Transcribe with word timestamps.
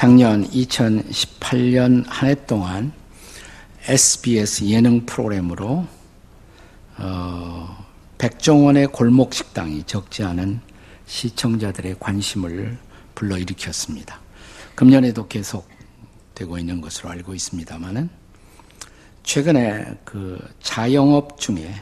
작년 0.00 0.48
2018년 0.48 2.06
한 2.06 2.30
해 2.30 2.34
동안 2.46 2.90
SBS 3.82 4.64
예능 4.64 5.04
프로그램으로 5.04 5.86
어, 6.96 7.86
백종원의 8.16 8.86
골목 8.86 9.34
식당이 9.34 9.82
적지 9.82 10.24
않은 10.24 10.62
시청자들의 11.04 11.96
관심을 12.00 12.78
불러일으켰습니다. 13.14 14.20
금년에도 14.74 15.28
계속 15.28 15.68
되고 16.34 16.56
있는 16.56 16.80
것으로 16.80 17.10
알고 17.10 17.34
있습니다만은 17.34 18.08
최근에 19.22 19.98
그 20.06 20.42
자영업 20.62 21.38
중에 21.38 21.74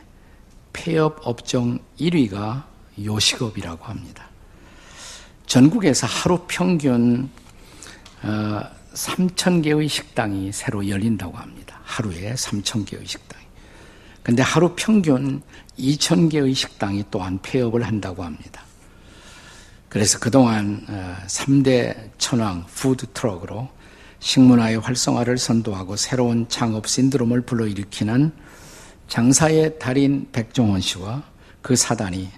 폐업 0.72 1.20
업종 1.22 1.78
1위가 2.00 2.64
요식업이라고 3.00 3.84
합니다. 3.84 4.28
전국에서 5.46 6.08
하루 6.08 6.44
평균 6.48 7.30
어, 8.22 8.62
3천 8.94 9.62
개의 9.62 9.88
식당이 9.88 10.52
새로 10.52 10.88
열린다고 10.88 11.36
합니다. 11.36 11.80
하루에 11.84 12.34
3천 12.34 12.86
개의 12.86 13.06
식당이. 13.06 13.44
근데 14.22 14.42
하루 14.42 14.74
평균 14.76 15.42
2천 15.78 16.30
개의 16.30 16.54
식당이 16.54 17.04
또한 17.10 17.38
폐업을 17.42 17.82
한다고 17.82 18.24
합니다. 18.24 18.62
그래서 19.88 20.18
그동안 20.18 20.84
3대 21.26 21.96
어, 21.96 22.10
천왕 22.18 22.66
푸드 22.66 23.06
트럭으로 23.14 23.68
식문화의 24.20 24.80
활성화를 24.80 25.38
선도하고 25.38 25.96
새로운 25.96 26.46
창업 26.48 26.88
신드롬을 26.88 27.42
불러일으키는 27.42 28.32
장사의 29.06 29.78
달인 29.78 30.28
백종원 30.32 30.80
씨와 30.80 31.22
그 31.62 31.76
사단이 31.76 32.28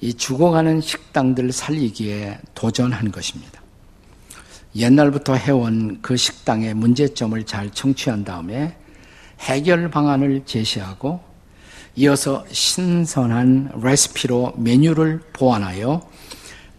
이 0.00 0.14
죽어가는 0.14 0.80
식당들 0.80 1.50
살리기에 1.50 2.38
도전한 2.54 3.10
것입니다. 3.10 3.63
옛날부터 4.76 5.34
해온 5.34 5.98
그 6.02 6.16
식당의 6.16 6.74
문제점을 6.74 7.40
잘 7.44 7.70
청취한 7.70 8.24
다음에 8.24 8.76
해결 9.40 9.90
방안을 9.90 10.42
제시하고 10.44 11.20
이어서 11.96 12.44
신선한 12.50 13.80
레시피로 13.80 14.54
메뉴를 14.56 15.20
보완하여 15.32 16.08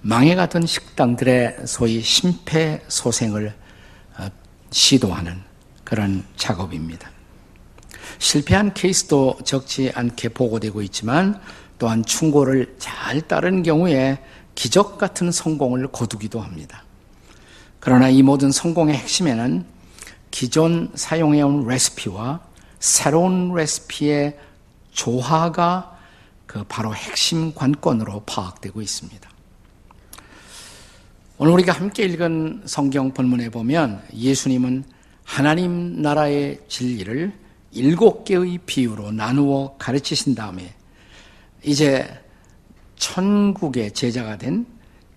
망해가던 0.02 0.66
식당들의 0.66 1.60
소위 1.66 2.02
심폐소생을 2.02 3.54
어, 4.20 4.28
시도하는 4.72 5.42
그런 5.84 6.24
작업입니다. 6.36 7.10
실패한 8.20 8.74
케이스도 8.74 9.38
적지 9.44 9.92
않게 9.96 10.30
보고되고 10.30 10.82
있지만 10.84 11.40
또한 11.80 12.04
충고를 12.04 12.76
잘 12.78 13.22
따른 13.22 13.64
경우에 13.64 14.20
기적 14.54 14.98
같은 14.98 15.32
성공을 15.32 15.88
거두기도 15.88 16.40
합니다. 16.40 16.85
그러나 17.86 18.10
이 18.10 18.24
모든 18.24 18.52
성공의 18.52 18.96
핵심에는 18.96 19.64
기존 20.32 20.90
사용해온 20.96 21.68
레시피와 21.68 22.40
새로운 22.80 23.54
레시피의 23.54 24.40
조화가 24.90 25.96
그 26.48 26.64
바로 26.64 26.96
핵심 26.96 27.54
관건으로 27.54 28.24
파악되고 28.26 28.82
있습니다. 28.82 29.30
오늘 31.38 31.54
우리가 31.54 31.74
함께 31.74 32.06
읽은 32.06 32.64
성경 32.66 33.14
본문에 33.14 33.50
보면 33.50 34.02
예수님은 34.16 34.84
하나님 35.24 36.02
나라의 36.02 36.62
진리를 36.68 37.32
일곱 37.74 38.26
개의 38.26 38.58
비유로 38.66 39.12
나누어 39.12 39.76
가르치신 39.78 40.34
다음에 40.34 40.74
이제 41.64 42.10
천국의 42.96 43.92
제자가 43.92 44.40
된 44.40 44.66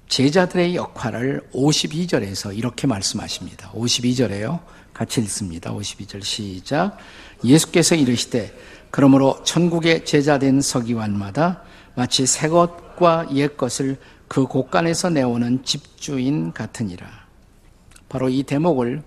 제자들의 0.08 0.74
역할을 0.74 1.42
52절에서 1.52 2.56
이렇게 2.56 2.86
말씀하십니다. 2.86 3.70
52절에요. 3.72 4.60
같이 4.94 5.20
읽습니다. 5.20 5.72
52절 5.72 6.22
시작. 6.24 6.96
예수께서 7.44 7.94
이르시되 7.94 8.56
그러므로 8.90 9.42
천국의 9.44 10.04
제자된 10.04 10.60
서기관마다 10.60 11.62
마치 11.94 12.26
새 12.26 12.48
것과 12.48 13.28
옛 13.34 13.56
것을 13.56 13.98
그 14.28 14.46
곳간에서 14.46 15.10
내오는 15.10 15.62
집주인 15.64 16.52
같으니라. 16.52 17.06
바로 18.08 18.28
이 18.28 18.42
대목을 18.42 19.02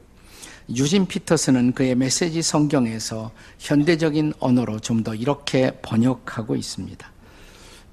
유진 0.75 1.07
피터스는 1.07 1.73
그의 1.73 1.95
메시지 1.95 2.41
성경에서 2.41 3.31
현대적인 3.59 4.33
언어로 4.39 4.79
좀 4.79 5.03
더 5.03 5.15
이렇게 5.15 5.71
번역하고 5.81 6.55
있습니다. 6.55 7.11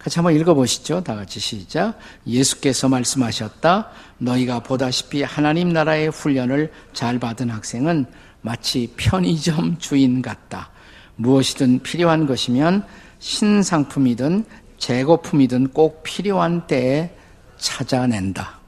같이 0.09 0.19
한번 0.19 0.35
읽어보시죠. 0.37 1.03
다 1.03 1.15
같이 1.15 1.39
시작. 1.39 1.99
예수께서 2.27 2.89
말씀하셨다. 2.89 3.91
너희가 4.17 4.61
보다시피 4.61 5.23
하나님 5.23 5.69
나라의 5.69 6.09
훈련을 6.09 6.73
잘 6.95 7.19
받은 7.19 7.51
학생은 7.51 8.07
마치 8.41 8.91
편의점 8.97 9.77
주인 9.79 10.23
같다. 10.23 10.71
무엇이든 11.17 11.83
필요한 11.83 12.27
것이면 12.27 12.87
신상품이든 13.19 14.47
재고품이든 14.79 15.69
꼭 15.69 16.03
필요한 16.03 16.67
때에 16.67 17.15
찾아낸다. 17.59 18.61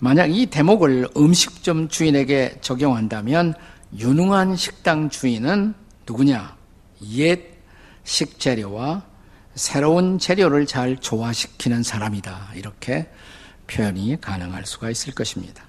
만약 0.00 0.26
이 0.26 0.46
대목을 0.46 1.06
음식점 1.16 1.88
주인에게 1.88 2.58
적용한다면 2.60 3.54
유능한 3.96 4.56
식당 4.56 5.08
주인은 5.08 5.74
누구냐? 6.04 6.56
옛 7.12 7.40
식재료와 8.02 9.09
새로운 9.60 10.18
재료를 10.18 10.64
잘 10.64 10.96
조화시키는 10.96 11.82
사람이다. 11.82 12.52
이렇게 12.54 13.10
표현이 13.66 14.18
가능할 14.18 14.64
수가 14.64 14.88
있을 14.88 15.12
것입니다. 15.12 15.66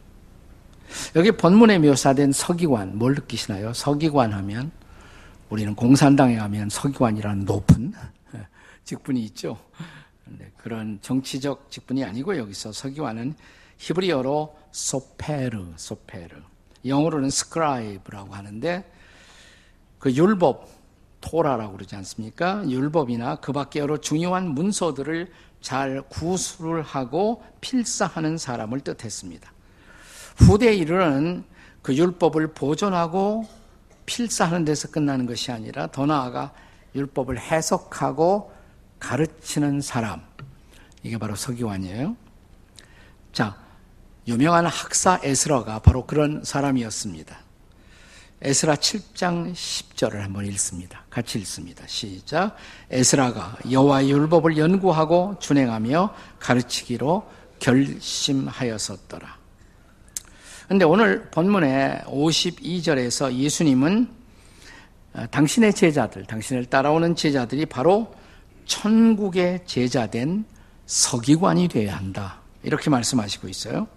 여기 1.18 1.32
본문에 1.32 1.78
묘사된 1.78 2.32
서기관, 2.32 2.98
뭘 2.98 3.16
느끼시나요? 3.16 3.74
서기관 3.74 4.32
하면 4.32 4.72
우리는 5.50 5.76
공산당에 5.76 6.38
가면 6.38 6.70
서기관이라는 6.70 7.44
높은 7.44 7.92
직분이 8.86 9.26
있죠. 9.26 9.58
그런 10.56 11.00
정치적 11.02 11.70
직분이 11.70 12.06
아니고 12.06 12.38
여기서 12.38 12.72
서기관은 12.72 13.36
히브리어로 13.78 14.58
소페르, 14.72 15.66
소페르. 15.76 16.38
영어로는 16.86 17.30
스크라이브라고 17.30 18.36
하는데 18.36 18.90
그 20.00 20.14
율법, 20.14 20.81
토라라고 21.22 21.74
그러지 21.74 21.96
않습니까? 21.96 22.68
율법이나 22.68 23.38
그 23.38 23.52
밖에 23.52 23.80
여러 23.80 23.98
중요한 23.98 24.50
문서들을 24.50 25.32
잘 25.62 26.02
구술을 26.10 26.82
하고 26.82 27.44
필사하는 27.62 28.38
사람을 28.38 28.82
뜻했습니다. 28.82 29.52
후대에 30.38 30.74
이르는 30.74 31.44
그 31.82 31.96
율법을 31.96 32.54
보존하고 32.54 33.48
필사하는 34.06 34.66
데서 34.66 34.90
끝나는 34.90 35.26
것이 35.26 35.52
아니라 35.52 35.88
더 35.88 36.06
나아가 36.06 36.52
율법을 36.96 37.40
해석하고 37.40 38.52
가르치는 39.00 39.82
사람. 39.82 40.22
이게 41.04 41.18
바로 41.18 41.36
서기관이에요. 41.36 42.16
자, 43.32 43.58
유명한 44.28 44.66
학사 44.66 45.20
에스라가 45.24 45.80
바로 45.80 46.06
그런 46.06 46.44
사람이었습니다. 46.44 47.51
에스라 48.44 48.76
7장 48.76 49.54
10절을 49.54 50.16
한번 50.16 50.48
읽습니다. 50.48 51.04
같이 51.12 51.38
읽습니다. 51.40 51.86
시작. 51.86 52.56
에스라가 52.90 53.56
여호와의 53.70 54.10
율법을 54.10 54.58
연구하고 54.58 55.38
준행하며 55.40 56.16
가르치기로 56.40 57.30
결심하였었더라. 57.60 59.38
근데 60.68 60.86
오늘 60.86 61.30
본문의 61.30 62.02
52절에서 62.08 63.32
예수님은 63.32 64.10
당신의 65.30 65.74
제자들, 65.74 66.26
당신을 66.26 66.66
따라오는 66.66 67.16
제자들이 67.16 67.68
바로 67.68 68.16
천국의 68.66 69.62
제자된 69.68 70.46
서기관이 70.88 71.68
되어야 71.68 71.96
한다. 71.96 72.40
이렇게 72.64 72.90
말씀하시고 72.90 73.50
있어요. 73.50 73.88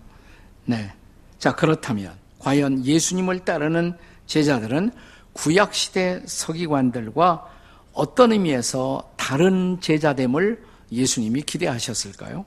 네. 0.67 0.93
자, 1.39 1.55
그렇다면 1.55 2.13
과연 2.41 2.85
예수님을 2.85 3.41
따르는 3.41 3.97
제자들은 4.27 4.93
구약시대 5.33 6.23
서기관들과 6.27 7.51
어떤 7.93 8.33
의미에서 8.33 9.13
다른 9.17 9.81
제자됨을 9.81 10.65
예수님이 10.91 11.43
기대하셨을까요? 11.43 12.45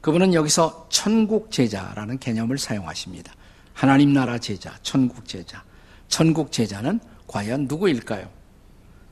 그분은 0.00 0.34
여기서 0.34 0.86
천국 0.90 1.50
제자라는 1.50 2.18
개념을 2.18 2.58
사용하십니다. 2.58 3.32
하나님 3.72 4.12
나라 4.12 4.38
제자, 4.38 4.76
천국 4.82 5.26
제자. 5.26 5.62
천국 6.08 6.52
제자는 6.52 7.00
과연 7.26 7.66
누구일까요? 7.66 8.28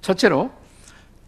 첫째로, 0.03 0.50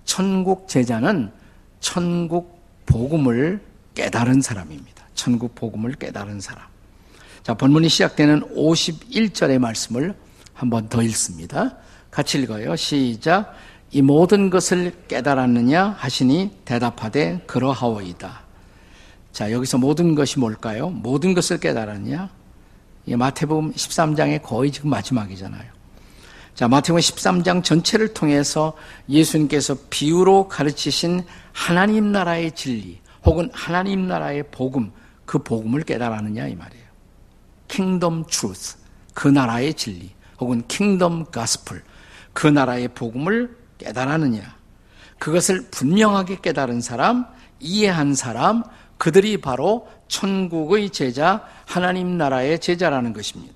천국 0.04 0.68
제자는 0.68 1.32
천국 1.80 2.62
복음을 2.86 3.62
깨달은 3.94 4.40
사람입니다. 4.40 5.06
천국 5.14 5.54
복음을 5.54 5.94
깨달은 5.94 6.40
사람. 6.40 6.73
자, 7.44 7.52
본문이 7.52 7.90
시작되는 7.90 8.56
51절의 8.56 9.58
말씀을 9.58 10.14
한 10.54 10.70
번 10.70 10.88
더 10.88 11.02
읽습니다. 11.02 11.76
같이 12.10 12.38
읽어요. 12.38 12.74
시작. 12.74 13.54
이 13.90 14.00
모든 14.00 14.48
것을 14.48 14.94
깨달았느냐 15.08 15.94
하시니 15.98 16.60
대답하되 16.64 17.42
그러하오이다. 17.46 18.40
자, 19.32 19.52
여기서 19.52 19.76
모든 19.76 20.14
것이 20.14 20.38
뭘까요? 20.38 20.88
모든 20.88 21.34
것을 21.34 21.60
깨달았냐? 21.60 22.30
마태복음 23.08 23.72
13장의 23.74 24.42
거의 24.42 24.72
지금 24.72 24.88
마지막이잖아요. 24.88 25.70
자, 26.54 26.66
마태복음 26.66 26.98
13장 26.98 27.62
전체를 27.62 28.14
통해서 28.14 28.72
예수님께서 29.10 29.76
비유로 29.90 30.48
가르치신 30.48 31.22
하나님 31.52 32.10
나라의 32.10 32.52
진리 32.52 33.00
혹은 33.22 33.50
하나님 33.52 34.08
나라의 34.08 34.44
복음 34.50 34.92
그 35.26 35.40
복음을 35.40 35.82
깨달았느냐 35.82 36.46
이 36.48 36.54
말이에요. 36.54 36.83
kingdom 37.68 38.24
truth 38.28 38.78
그 39.14 39.28
나라의 39.28 39.74
진리 39.74 40.10
혹은 40.40 40.62
kingdom 40.66 41.26
gospel 41.26 41.82
그 42.32 42.46
나라의 42.46 42.88
복음을 42.88 43.56
깨달았느냐? 43.78 44.56
그것을 45.18 45.68
분명하게 45.70 46.38
깨달은 46.42 46.80
사람 46.80 47.26
이해한 47.60 48.14
사람 48.14 48.62
그들이 48.98 49.38
바로 49.38 49.88
천국의 50.08 50.90
제자 50.90 51.44
하나님 51.66 52.18
나라의 52.18 52.58
제자라는 52.58 53.12
것입니다. 53.12 53.54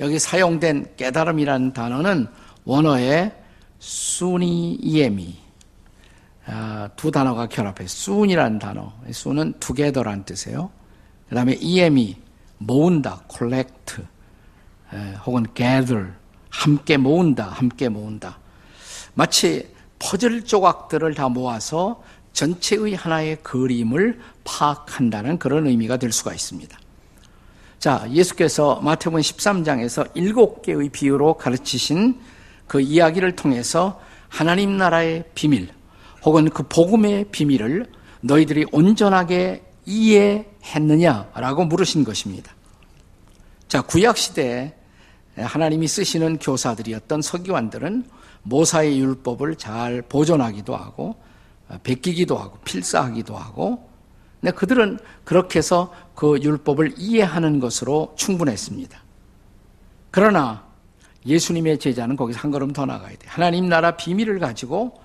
여기 0.00 0.18
사용된 0.18 0.96
깨달음이라는 0.96 1.72
단어는 1.72 2.26
원어의 2.64 3.32
순이 3.78 4.74
이에미. 4.74 5.38
아, 6.46 6.90
두 6.96 7.10
단어가 7.10 7.46
결합해. 7.46 7.86
순이라는 7.86 8.58
단어. 8.58 8.92
순은 9.10 9.54
together란 9.60 10.24
뜻이에요. 10.24 10.70
그 11.28 11.34
다음에 11.34 11.54
이에미 11.54 12.16
모은다 12.58 13.22
collect 13.30 13.96
혹은 15.26 15.46
gather 15.54 16.12
함께 16.50 16.96
모은다 16.96 17.44
함께 17.48 17.88
모은다 17.88 18.38
마치 19.14 19.74
퍼즐 19.98 20.44
조각들을 20.44 21.14
다 21.14 21.28
모아서 21.28 22.02
전체의 22.32 22.94
하나의 22.94 23.38
그림을 23.42 24.20
파악한다는 24.44 25.38
그런 25.38 25.66
의미가 25.66 25.96
될 25.96 26.12
수가 26.12 26.34
있습니다. 26.34 26.78
자, 27.78 28.06
예수께서 28.10 28.80
마태복음 28.82 29.20
13장에서 29.20 30.10
일곱 30.14 30.60
개의 30.60 30.90
비유로 30.90 31.34
가르치신 31.34 32.20
그 32.66 32.80
이야기를 32.80 33.36
통해서 33.36 34.00
하나님 34.28 34.76
나라의 34.76 35.24
비밀 35.34 35.70
혹은 36.24 36.50
그 36.50 36.62
복음의 36.64 37.26
비밀을 37.30 37.86
너희들이 38.20 38.66
온전하게 38.70 39.62
이해했느냐라고 39.86 41.64
물으신 41.64 42.04
것입니다. 42.04 42.52
자, 43.68 43.82
구약 43.82 44.18
시대에 44.18 44.74
하나님이 45.36 45.88
쓰시는 45.88 46.38
교사들이었던 46.38 47.22
서기관들은 47.22 48.04
모사의 48.42 49.00
율법을 49.00 49.56
잘 49.56 50.02
보존하기도 50.02 50.76
하고 50.76 51.16
베끼기도 51.82 52.36
하고 52.36 52.58
필사하기도 52.58 53.36
하고 53.36 53.88
근데 54.40 54.52
그들은 54.52 54.98
그렇게 55.24 55.58
해서 55.58 55.92
그 56.14 56.38
율법을 56.40 56.94
이해하는 56.96 57.58
것으로 57.58 58.14
충분했습니다. 58.16 59.02
그러나 60.10 60.64
예수님의 61.26 61.78
제자는 61.78 62.16
거기서 62.16 62.38
한 62.38 62.50
걸음 62.50 62.72
더 62.72 62.86
나가야 62.86 63.16
돼. 63.16 63.26
하나님 63.26 63.68
나라 63.68 63.96
비밀을 63.96 64.38
가지고 64.38 65.00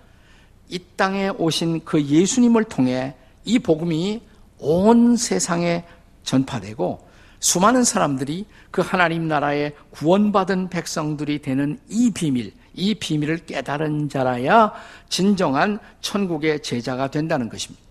이 0.70 0.80
땅에 0.96 1.30
오신 1.30 1.84
그 1.84 2.02
예수님을 2.02 2.66
통해 2.66 3.16
이 3.44 3.58
복음이 3.58 4.22
온 4.62 5.18
세상에 5.18 5.84
전파되고 6.24 7.10
수많은 7.40 7.84
사람들이 7.84 8.46
그 8.70 8.82
하나님 8.82 9.28
나라의 9.28 9.74
구원받은 9.90 10.70
백성들이 10.70 11.42
되는 11.42 11.80
이 11.90 12.12
비밀, 12.12 12.54
이 12.74 12.94
비밀을 12.94 13.46
깨달은 13.48 14.10
자라야 14.10 14.72
진정한 15.10 15.80
천국의 16.02 16.62
제자가 16.62 17.10
된다는 17.10 17.50
것입니다. 17.50 17.84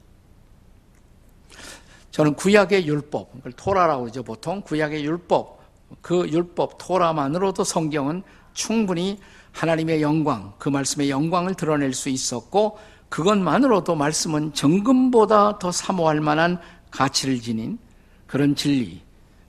저는 2.13 2.35
구약의 2.35 2.87
율법, 2.87 3.33
그걸 3.33 3.53
토라라고 3.53 4.03
그러죠. 4.03 4.23
보통 4.23 4.63
구약의 4.63 5.05
율법, 5.05 5.61
그 6.01 6.29
율법 6.29 6.79
토라만으로도 6.79 7.65
성경은 7.65 8.23
충분히 8.53 9.19
하나님의 9.53 10.03
영광, 10.03 10.53
그 10.59 10.69
말씀의 10.69 11.11
영광을 11.11 11.55
드러낼 11.55 11.93
수 11.93 12.09
있었고 12.09 12.79
그것만으로도 13.11 13.95
말씀은 13.97 14.55
정금보다 14.55 15.59
더 15.59 15.71
사모할 15.71 16.21
만한 16.21 16.59
가치를 16.91 17.41
지닌 17.41 17.79
그런 18.27 18.55
진리, 18.55 19.03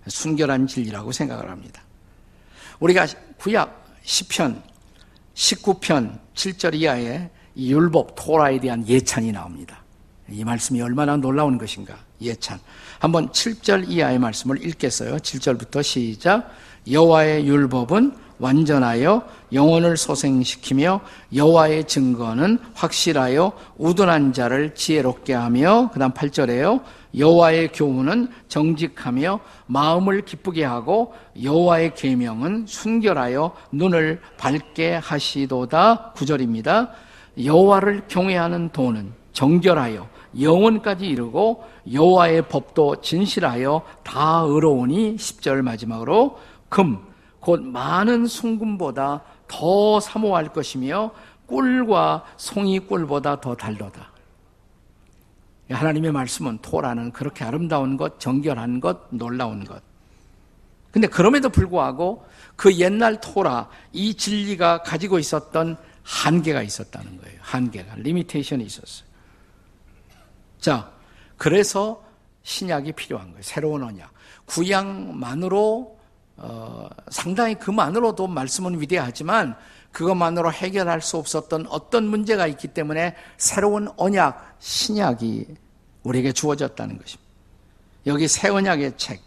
순결한 0.07 0.67
진리라고 0.67 1.11
생각을 1.11 1.49
합니다. 1.49 1.81
우리가 2.79 3.07
구약 3.37 3.85
10편, 4.03 4.61
19편 5.35 6.19
7절 6.33 6.73
이하에 6.75 7.29
이 7.55 7.71
율법 7.71 8.15
토라에 8.15 8.59
대한 8.59 8.85
예찬이 8.87 9.31
나옵니다. 9.31 9.83
이 10.29 10.43
말씀이 10.43 10.81
얼마나 10.81 11.15
놀라운 11.17 11.57
것인가. 11.57 11.95
예찬. 12.21 12.59
한번 12.99 13.29
7절 13.29 13.89
이하의 13.89 14.17
말씀을 14.19 14.65
읽겠어요. 14.65 15.17
7절부터 15.17 15.83
시작. 15.83 16.51
여호와의 16.89 17.45
율법은 17.47 18.15
완전하여 18.41 19.23
영혼을 19.53 19.95
소생시키며 19.95 21.01
여호와의 21.33 21.85
증거는 21.85 22.57
확실하여 22.73 23.53
우둔한 23.77 24.33
자를 24.33 24.73
지혜롭게 24.73 25.33
하며 25.33 25.89
그다음 25.93 26.11
8절에요. 26.11 26.81
여호와의 27.15 27.71
교훈은 27.71 28.29
정직하며 28.47 29.39
마음을 29.67 30.21
기쁘게 30.21 30.63
하고 30.63 31.13
여호와의 31.41 31.93
계명은 31.93 32.65
순결하여 32.67 33.55
눈을 33.71 34.21
밝게 34.37 34.95
하시도다. 34.95 36.13
9절입니다. 36.13 36.89
여호와를 37.43 38.03
경외하는 38.07 38.69
도는 38.69 39.13
정결하여 39.33 40.07
영원까지 40.39 41.05
이르고 41.05 41.63
여호와의 41.91 42.47
법도 42.47 43.01
진실하여 43.01 43.83
다 44.03 44.43
의로우니 44.45 45.17
10절 45.17 45.61
마지막으로 45.61 46.39
금 46.69 47.10
곧 47.41 47.61
많은 47.61 48.27
순금보다 48.27 49.23
더 49.47 49.99
사모할 49.99 50.53
것이며 50.53 51.11
꿀과 51.47 52.23
송이 52.37 52.79
꿀보다 52.79 53.41
더 53.41 53.55
달도다. 53.55 54.11
하나님의 55.69 56.11
말씀은 56.11 56.59
토라는 56.61 57.11
그렇게 57.11 57.43
아름다운 57.43 57.97
것, 57.97 58.19
정결한 58.19 58.79
것, 58.79 59.07
놀라운 59.09 59.65
것. 59.65 59.81
근데 60.91 61.07
그럼에도 61.07 61.49
불구하고 61.49 62.25
그 62.55 62.73
옛날 62.75 63.19
토라, 63.19 63.69
이 63.91 64.13
진리가 64.13 64.83
가지고 64.83 65.19
있었던 65.19 65.77
한계가 66.03 66.61
있었다는 66.61 67.17
거예요. 67.21 67.39
한계가, 67.41 67.95
limitation이 67.95 68.65
있었어요. 68.65 69.07
자, 70.59 70.91
그래서 71.37 72.03
신약이 72.43 72.91
필요한 72.91 73.29
거예요. 73.29 73.41
새로운 73.41 73.83
언약. 73.83 74.11
구약만으로 74.45 76.00
어, 76.43 76.89
상당히 77.09 77.53
그만으로도 77.55 78.25
말씀은 78.27 78.81
위대하지만 78.81 79.55
그것만으로 79.91 80.51
해결할 80.51 81.01
수 81.01 81.17
없었던 81.17 81.67
어떤 81.67 82.07
문제가 82.07 82.47
있기 82.47 82.69
때문에 82.69 83.15
새로운 83.37 83.89
언약, 83.95 84.57
신약이 84.59 85.45
우리에게 86.03 86.31
주어졌다는 86.31 86.97
것입니다. 86.97 87.31
여기 88.07 88.27
새 88.27 88.49
언약의 88.49 88.93
책. 88.97 89.21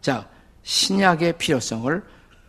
자, 0.00 0.26
신약의 0.62 1.34
필요성을 1.36 2.02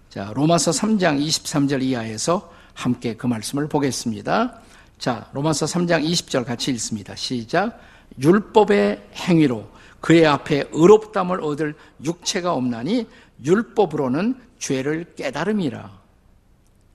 자, 0.09 0.31
로마서 0.33 0.71
3장 0.71 1.21
23절 1.21 1.81
이하에서 1.83 2.49
함께 2.73 3.15
그 3.15 3.27
말씀을 3.27 3.67
보겠습니다. 3.67 4.61
자, 4.97 5.29
로마서 5.33 5.65
3장 5.65 6.07
20절 6.09 6.45
같이 6.45 6.71
읽습니다. 6.71 7.13
시작. 7.15 7.77
율법의 8.21 9.09
행위로 9.15 9.67
그의 9.99 10.25
앞에 10.27 10.65
의롭담을 10.71 11.41
얻을 11.41 11.73
육체가 12.03 12.53
없나니 12.53 13.07
율법으로는 13.43 14.35
죄를 14.59 15.15
깨달음이라. 15.15 16.05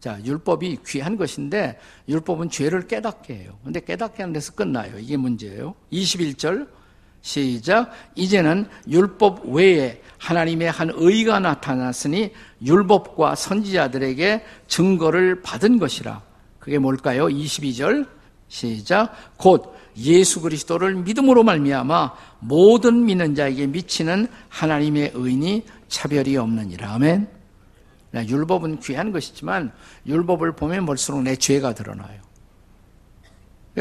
자, 0.01 0.19
율법이 0.25 0.79
귀한 0.87 1.17
것인데 1.17 1.79
율법은 2.09 2.49
죄를 2.49 2.87
깨닫게 2.87 3.35
해요. 3.35 3.59
근데 3.63 3.81
깨닫게 3.81 4.23
하는 4.23 4.33
데서 4.33 4.53
끝나요. 4.53 4.99
이게 4.99 5.17
문제예요. 5.17 5.75
21절 5.93 6.67
시작. 7.23 7.93
이제는 8.15 8.67
율법 8.89 9.47
외에 9.47 10.01
하나님의 10.19 10.71
한 10.71 10.91
의가 10.95 11.39
나타났으니 11.41 12.33
율법과 12.65 13.35
선지자들에게 13.35 14.43
증거를 14.69 15.43
받은 15.43 15.79
것이라. 15.79 16.23
그게 16.59 16.79
뭘까요? 16.79 17.27
22절 17.27 18.07
시작. 18.49 19.13
곧 19.37 19.75
예수 19.99 20.41
그리스도를 20.41 20.95
믿음으로 20.95 21.43
말미암아 21.43 22.15
모든 22.41 23.05
믿는 23.05 23.35
자에게 23.35 23.67
미치는 23.67 24.29
하나님의 24.49 25.13
의인이 25.15 25.65
차별이 25.91 26.39
없느니라. 26.39 26.95
아멘. 26.95 27.29
율법은 28.15 28.81
귀한 28.81 29.13
것이지만 29.13 29.73
율법을 30.07 30.57
보면 30.57 30.87
볼수록 30.87 31.23
내 31.23 31.37
죄가 31.37 31.75
드러나요. 31.75 32.19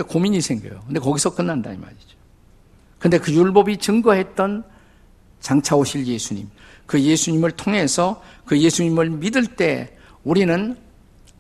고민이 0.07 0.41
생겨요. 0.41 0.81
근데 0.85 0.99
거기서 0.99 1.33
끝난다 1.33 1.71
이 1.71 1.77
말이죠. 1.77 2.17
근데 2.99 3.17
그 3.17 3.33
율법이 3.33 3.77
증거했던 3.77 4.65
장차 5.39 5.75
오실 5.75 6.05
예수님, 6.05 6.49
그 6.85 7.01
예수님을 7.01 7.51
통해서 7.51 8.21
그 8.45 8.59
예수님을 8.59 9.09
믿을 9.11 9.55
때 9.55 9.97
우리는 10.23 10.77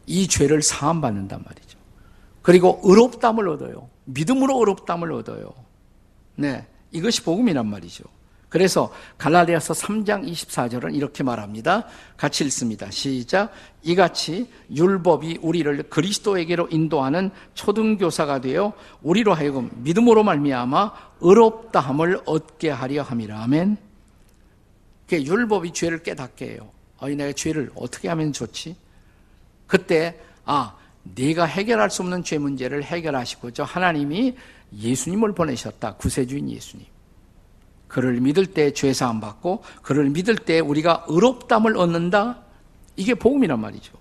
이 0.05 0.27
죄를 0.27 0.61
사함받는단 0.61 1.43
말이죠. 1.45 1.77
그리고 2.41 2.79
의롭담을 2.83 3.47
얻어요. 3.49 3.89
믿음으로 4.05 4.57
의롭담을 4.59 5.11
얻어요. 5.11 5.53
네. 6.35 6.65
이것이 6.91 7.21
복음이란 7.23 7.67
말이죠. 7.67 8.05
그래서 8.49 8.91
갈라디아서 9.19 9.75
3장 9.75 10.27
24절은 10.27 10.95
이렇게 10.95 11.23
말합니다. 11.23 11.85
같이 12.17 12.43
읽습니다. 12.45 12.89
시작. 12.89 13.51
이같이 13.83 14.49
율법이 14.75 15.39
우리를 15.41 15.83
그리스도에게로 15.83 16.67
인도하는 16.71 17.29
초등교사가 17.53 18.41
되어 18.41 18.73
우리로 19.03 19.35
하여금 19.35 19.69
믿음으로 19.75 20.23
말미암아 20.23 20.93
의롭다함을 21.21 22.21
얻게 22.25 22.71
하려 22.71 23.03
함이라. 23.03 23.43
아멘. 23.43 23.77
그 25.07 25.23
율법이 25.23 25.71
죄를 25.73 26.01
깨닫게 26.01 26.49
해요. 26.49 26.71
아니 26.99 27.15
내가 27.15 27.31
죄를 27.33 27.69
어떻게 27.75 28.09
하면 28.09 28.33
좋지? 28.33 28.75
그때 29.67 30.19
아 30.45 30.75
네가 31.03 31.45
해결할 31.45 31.91
수 31.91 32.01
없는 32.01 32.23
죄 32.23 32.39
문제를 32.39 32.83
해결하시고 32.83 33.51
저 33.51 33.63
하나님이 33.63 34.35
예수님을 34.75 35.33
보내셨다. 35.33 35.93
구세주인 35.95 36.49
예수님. 36.49 36.85
그를 37.89 38.21
믿을 38.21 38.45
때 38.45 38.71
죄 38.71 38.93
사함 38.93 39.19
받고 39.19 39.63
그를 39.81 40.09
믿을 40.09 40.37
때 40.37 40.61
우리가 40.61 41.05
의롭담을 41.09 41.75
얻는다. 41.75 42.39
이게 42.95 43.13
복음이란 43.15 43.59
말이죠. 43.59 43.91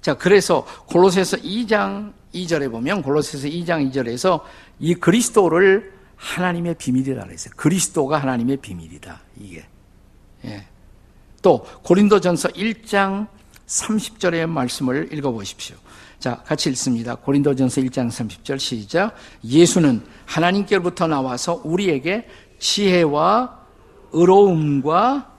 자, 0.00 0.14
그래서 0.14 0.64
골로새서 0.86 1.38
2장 1.38 2.12
2절에 2.34 2.70
보면 2.70 3.02
골로새서 3.02 3.48
2장 3.48 3.90
2절에서 3.90 4.42
이 4.78 4.94
그리스도를 4.94 5.92
하나님의 6.16 6.76
비밀이라 6.76 7.24
그랬어요. 7.24 7.52
그리스도가 7.56 8.18
하나님의 8.18 8.58
비밀이다. 8.58 9.20
이게. 9.40 9.64
예. 10.44 10.66
또 11.42 11.64
고린도전서 11.82 12.50
1장 12.50 13.26
30절의 13.66 14.46
말씀을 14.46 15.12
읽어 15.12 15.32
보십시오. 15.32 15.76
자, 16.18 16.42
같이 16.44 16.68
읽습니다. 16.70 17.14
고린도전서 17.14 17.80
1장 17.80 18.08
30절 18.08 18.58
시작. 18.58 19.14
예수는 19.42 20.02
하나님께로부터 20.26 21.06
나와서 21.06 21.62
우리에게 21.64 22.28
지혜와 22.60 23.58
의로움과 24.12 25.30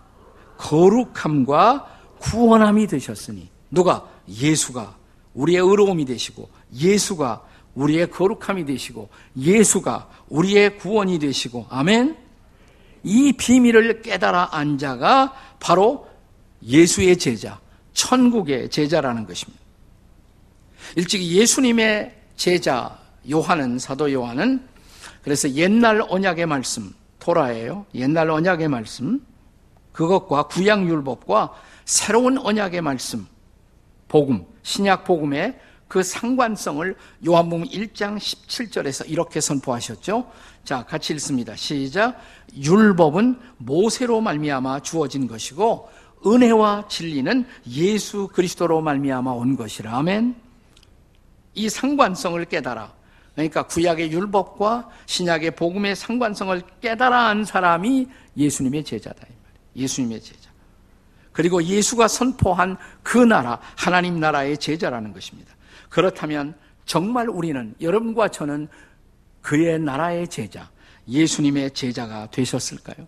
거룩함과 0.57 1.87
구원함이 2.19 2.87
되셨으니 2.87 3.49
누가 3.69 4.05
예수가 4.27 4.95
우리의 5.33 5.61
의로움이 5.61 6.05
되시고 6.05 6.49
예수가 6.75 7.43
우리의 7.75 8.11
거룩함이 8.11 8.65
되시고 8.65 9.09
예수가 9.37 10.09
우리의 10.29 10.77
구원이 10.77 11.19
되시고 11.19 11.67
아멘. 11.69 12.17
이 13.03 13.33
비밀을 13.33 14.01
깨달아 14.01 14.49
안 14.51 14.77
자가 14.77 15.33
바로 15.59 16.07
예수의 16.63 17.17
제자, 17.17 17.59
천국의 17.93 18.69
제자라는 18.69 19.25
것입니다. 19.25 19.59
일찍 20.95 21.23
예수님의 21.23 22.15
제자 22.35 22.99
요한은 23.29 23.79
사도 23.79 24.11
요한은 24.11 24.67
그래서 25.23 25.49
옛날 25.51 26.03
언약의 26.07 26.45
말씀 26.45 26.93
토라예요. 27.21 27.85
옛날 27.95 28.29
언약의 28.29 28.67
말씀 28.67 29.25
그것과 29.93 30.43
구약 30.43 30.87
율법과 30.87 31.53
새로운 31.85 32.37
언약의 32.37 32.81
말씀 32.81 33.27
복음 34.07 34.45
신약 34.63 35.05
복음의 35.05 35.59
그 35.87 36.03
상관성을 36.03 36.95
요한복음 37.27 37.65
1장 37.65 38.17
17절에서 38.17 39.09
이렇게 39.09 39.41
선포하셨죠. 39.41 40.31
자, 40.63 40.85
같이 40.85 41.13
읽습니다. 41.13 41.55
시작. 41.55 42.17
율법은 42.55 43.39
모세로 43.57 44.21
말미암아 44.21 44.81
주어진 44.81 45.27
것이고 45.27 45.89
은혜와 46.25 46.85
진리는 46.87 47.45
예수 47.67 48.29
그리스도로 48.29 48.81
말미암아 48.81 49.31
온 49.31 49.57
것이라. 49.57 49.97
아멘. 49.97 50.35
이 51.55 51.67
상관성을 51.67 52.45
깨달아. 52.45 53.00
그러니까 53.33 53.63
구약의 53.63 54.11
율법과 54.11 54.89
신약의 55.05 55.51
복음의 55.51 55.95
상관성을 55.95 56.61
깨달아 56.81 57.29
한 57.29 57.45
사람이 57.45 58.07
예수님의 58.37 58.83
제자다. 58.83 59.25
예수님의 59.75 60.21
제자. 60.21 60.51
그리고 61.31 61.63
예수가 61.63 62.07
선포한 62.07 62.77
그 63.03 63.17
나라, 63.17 63.59
하나님 63.77 64.19
나라의 64.19 64.57
제자라는 64.57 65.13
것입니다. 65.13 65.55
그렇다면 65.89 66.55
정말 66.85 67.29
우리는, 67.29 67.73
여러분과 67.79 68.27
저는 68.27 68.67
그의 69.41 69.79
나라의 69.79 70.27
제자, 70.27 70.69
예수님의 71.07 71.71
제자가 71.71 72.29
되셨을까요? 72.31 73.07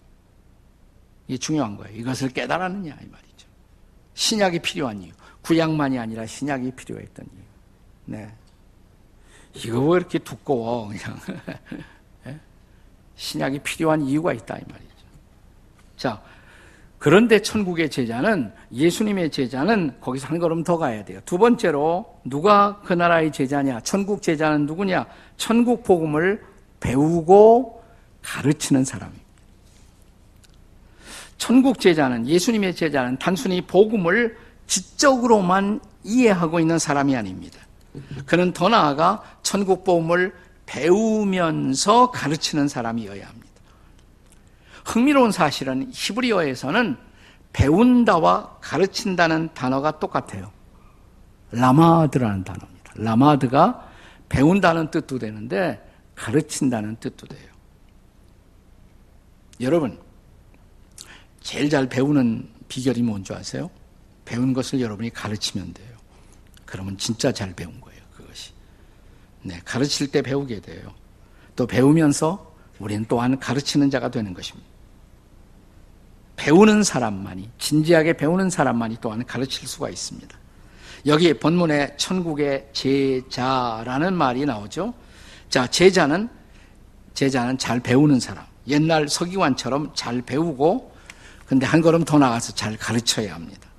이게 1.28 1.38
중요한 1.38 1.76
거예요. 1.76 1.98
이것을 1.98 2.30
깨달았느냐, 2.30 2.98
이 3.02 3.06
말이죠. 3.08 3.48
신약이 4.14 4.60
필요한 4.60 5.02
이유. 5.02 5.12
구약만이 5.42 6.00
아니라 6.00 6.26
신약이 6.26 6.72
필요했던 6.72 7.26
이유. 7.26 7.44
네. 8.06 8.34
이거 9.56 9.80
왜 9.82 9.98
이렇게 9.98 10.20
두꺼워, 10.20 10.88
그냥. 10.88 11.18
예? 12.28 12.40
신약이 13.16 13.60
필요한 13.60 14.02
이유가 14.02 14.34
있다, 14.34 14.58
이 14.58 14.62
말이죠. 14.68 14.94
자, 15.98 16.22
그런데 16.98 17.42
천국의 17.42 17.90
제자는, 17.90 18.54
예수님의 18.72 19.30
제자는 19.30 19.98
거기서 20.00 20.28
한 20.28 20.40
걸음 20.40 20.64
더 20.64 20.78
가야 20.78 21.04
돼요. 21.04 21.20
두 21.26 21.38
번째로, 21.38 22.20
누가 22.24 22.80
그 22.84 22.94
나라의 22.94 23.32
제자냐? 23.32 23.82
천국 23.82 24.22
제자는 24.22 24.66
누구냐? 24.66 25.06
천국 25.38 25.84
복음을 25.84 26.44
배우고 26.80 27.84
가르치는 28.22 28.86
사람입니다. 28.86 29.24
천국 31.38 31.80
제자는, 31.80 32.26
예수님의 32.26 32.74
제자는 32.74 33.18
단순히 33.20 33.62
복음을 33.62 34.38
지적으로만 34.68 35.82
이해하고 36.06 36.60
있는 36.62 36.80
사람이 36.80 37.16
아닙니다. 37.16 37.60
그는 38.26 38.54
더 38.54 38.70
나아가 38.70 39.22
천국 39.44 39.84
복음을 39.84 40.34
배우면서 40.66 42.12
가르치는 42.12 42.68
사람이어야 42.68 43.28
합니다. 43.28 43.48
흥미로운 44.86 45.32
사실은 45.32 45.90
히브리어에서는 45.94 46.98
배운다와 47.54 48.58
가르친다는 48.62 49.50
단어가 49.54 50.00
똑같아요. 50.00 50.52
라마드라는 51.52 52.44
단어입니다. 52.44 52.94
라마드가 52.96 53.92
배운다는 54.30 54.90
뜻도 54.90 55.20
되는데 55.20 55.88
가르친다는 56.16 56.96
뜻도 56.98 57.28
돼요. 57.28 57.54
여러분, 59.62 60.00
제일 61.42 61.70
잘 61.70 61.88
배우는 61.88 62.50
비결이 62.68 63.04
뭔지 63.04 63.34
아세요? 63.34 63.70
배운 64.26 64.54
것을 64.54 64.82
여러분이 64.82 65.12
가르치면 65.12 65.74
돼요. 65.74 65.93
그러면 66.74 66.98
진짜 66.98 67.32
잘 67.32 67.54
배운 67.54 67.80
거예요, 67.80 68.02
그것이. 68.18 68.52
네, 69.44 69.62
가르칠 69.64 70.08
때 70.08 70.24
배우게 70.24 70.60
돼요. 70.60 70.92
또 71.56 71.68
배우면서 71.68 72.52
우리는 72.80 73.06
또한 73.08 73.40
가르치는 73.40 73.92
자가 73.92 74.10
되는 74.10 74.34
것입니다. 74.34 74.68
배우는 76.36 76.82
사람만이, 76.82 77.48
진지하게 77.60 78.14
배우는 78.14 78.50
사람만이 78.50 78.98
또한 79.02 79.24
가르칠 79.24 79.68
수가 79.68 79.92
있습니다. 79.92 80.36
여기 81.06 81.32
본문에 81.36 81.96
천국의 81.98 82.70
제자라는 82.74 84.16
말이 84.16 84.44
나오죠. 84.44 84.96
자, 85.50 85.68
제자는, 85.68 86.28
제자는 87.14 87.60
잘 87.60 87.82
배우는 87.82 88.20
사람. 88.20 88.44
옛날 88.68 89.08
서기관처럼 89.08 89.92
잘 89.94 90.24
배우고, 90.24 90.92
근데 91.46 91.68
한 91.68 91.82
걸음 91.82 92.04
더 92.04 92.18
나가서 92.18 92.56
잘 92.56 92.76
가르쳐야 92.78 93.36
합니다. 93.36 93.70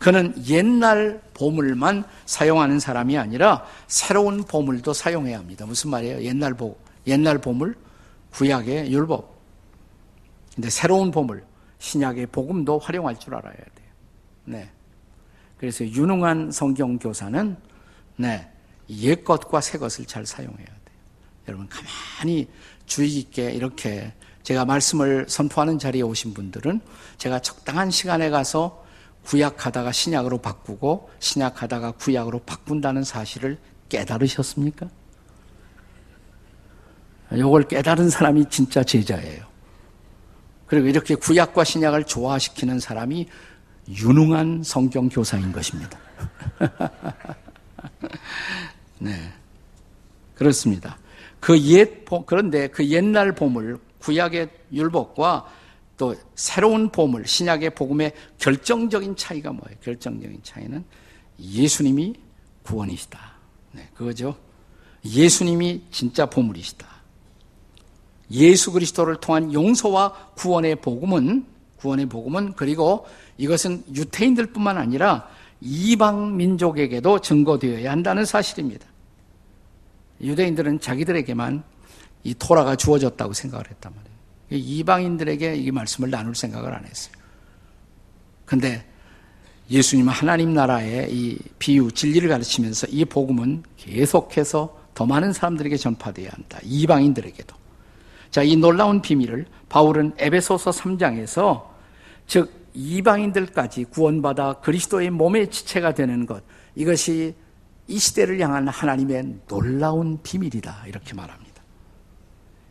그는 0.00 0.32
옛날 0.48 1.20
보물만 1.34 2.04
사용하는 2.24 2.80
사람이 2.80 3.18
아니라 3.18 3.66
새로운 3.86 4.42
보물도 4.42 4.94
사용해야 4.94 5.38
합니다. 5.38 5.66
무슨 5.66 5.90
말이에요? 5.90 6.22
옛날 6.22 6.54
보, 6.54 6.76
옛날 7.06 7.38
보물, 7.38 7.76
구약의 8.30 8.90
율법. 8.90 9.38
근데 10.54 10.70
새로운 10.70 11.10
보물, 11.10 11.44
신약의 11.80 12.28
복음도 12.28 12.78
활용할 12.78 13.20
줄 13.20 13.34
알아야 13.34 13.52
돼요. 13.54 13.88
네. 14.46 14.70
그래서 15.58 15.84
유능한 15.84 16.50
성경 16.50 16.98
교사는 16.98 17.54
네, 18.16 18.50
옛 18.88 19.22
것과 19.22 19.60
새 19.60 19.76
것을 19.76 20.06
잘 20.06 20.24
사용해야 20.24 20.56
돼요. 20.56 20.76
여러분 21.46 21.68
가만히 21.68 22.48
주의 22.86 23.10
깊게 23.10 23.52
이렇게 23.52 24.14
제가 24.44 24.64
말씀을 24.64 25.26
선포하는 25.28 25.78
자리에 25.78 26.00
오신 26.00 26.32
분들은 26.32 26.80
제가 27.18 27.40
적당한 27.40 27.90
시간에 27.90 28.30
가서 28.30 28.88
구약하다가 29.24 29.92
신약으로 29.92 30.38
바꾸고 30.38 31.10
신약하다가 31.18 31.92
구약으로 31.92 32.40
바꾼다는 32.40 33.04
사실을 33.04 33.58
깨달으셨습니까? 33.88 34.88
이걸 37.32 37.68
깨달은 37.68 38.10
사람이 38.10 38.46
진짜 38.50 38.82
제자예요. 38.82 39.44
그리고 40.66 40.86
이렇게 40.86 41.14
구약과 41.14 41.64
신약을 41.64 42.04
조화시키는 42.04 42.80
사람이 42.80 43.28
유능한 43.88 44.62
성경 44.64 45.08
교사인 45.08 45.52
것입니다. 45.52 45.98
네. 48.98 49.32
그렇습니다. 50.34 50.96
그 51.40 51.58
옛, 51.62 52.04
그런데 52.26 52.68
그 52.68 52.86
옛날 52.88 53.34
보물, 53.34 53.78
구약의 53.98 54.50
율법과 54.72 55.46
또 56.00 56.16
새로운 56.34 56.88
보물, 56.88 57.26
신약의 57.26 57.74
복음의 57.74 58.14
결정적인 58.38 59.16
차이가 59.16 59.52
뭐예요? 59.52 59.76
결정적인 59.82 60.40
차이는 60.42 60.82
예수님이 61.38 62.14
구원이시다. 62.62 63.20
네, 63.72 63.86
그거죠. 63.94 64.34
예수님이 65.04 65.82
진짜 65.90 66.24
보물이시다. 66.24 66.86
예수 68.30 68.72
그리스도를 68.72 69.16
통한 69.16 69.52
용서와 69.52 70.30
구원의 70.36 70.76
복음은 70.76 71.44
구원의 71.76 72.06
복음은 72.06 72.54
그리고 72.54 73.06
이것은 73.36 73.84
유태인들뿐만 73.94 74.78
아니라 74.78 75.28
이방 75.60 76.34
민족에게도 76.34 77.18
증거되어야 77.18 77.90
한다는 77.90 78.24
사실입니다. 78.24 78.86
유대인들은 80.22 80.80
자기들에게만 80.80 81.62
이 82.24 82.34
토라가 82.38 82.74
주어졌다고 82.76 83.34
생각을 83.34 83.68
했단 83.68 83.92
말이에요. 83.94 84.19
이방인들에게 84.56 85.54
이 85.56 85.70
말씀을 85.70 86.10
나눌 86.10 86.34
생각을 86.34 86.74
안 86.74 86.84
했어요. 86.84 87.14
근데 88.44 88.84
예수님은 89.70 90.12
하나님 90.12 90.52
나라의 90.52 91.14
이 91.14 91.38
비유, 91.58 91.92
진리를 91.92 92.28
가르치면서 92.28 92.88
이 92.88 93.04
복음은 93.04 93.62
계속해서 93.76 94.76
더 94.94 95.06
많은 95.06 95.32
사람들에게 95.32 95.76
전파되어야 95.76 96.30
한다. 96.32 96.58
이방인들에게도. 96.64 97.54
자, 98.30 98.42
이 98.42 98.56
놀라운 98.56 99.00
비밀을 99.00 99.46
바울은 99.68 100.14
에베소서 100.18 100.70
3장에서 100.70 101.68
즉 102.26 102.52
이방인들까지 102.74 103.84
구원받아 103.84 104.54
그리스도의 104.60 105.10
몸의 105.10 105.50
지체가 105.50 105.94
되는 105.94 106.26
것 106.26 106.42
이것이 106.74 107.34
이 107.88 107.98
시대를 107.98 108.38
향한 108.40 108.68
하나님의 108.68 109.40
놀라운 109.48 110.20
비밀이다. 110.22 110.84
이렇게 110.86 111.14
말합니다. 111.14 111.49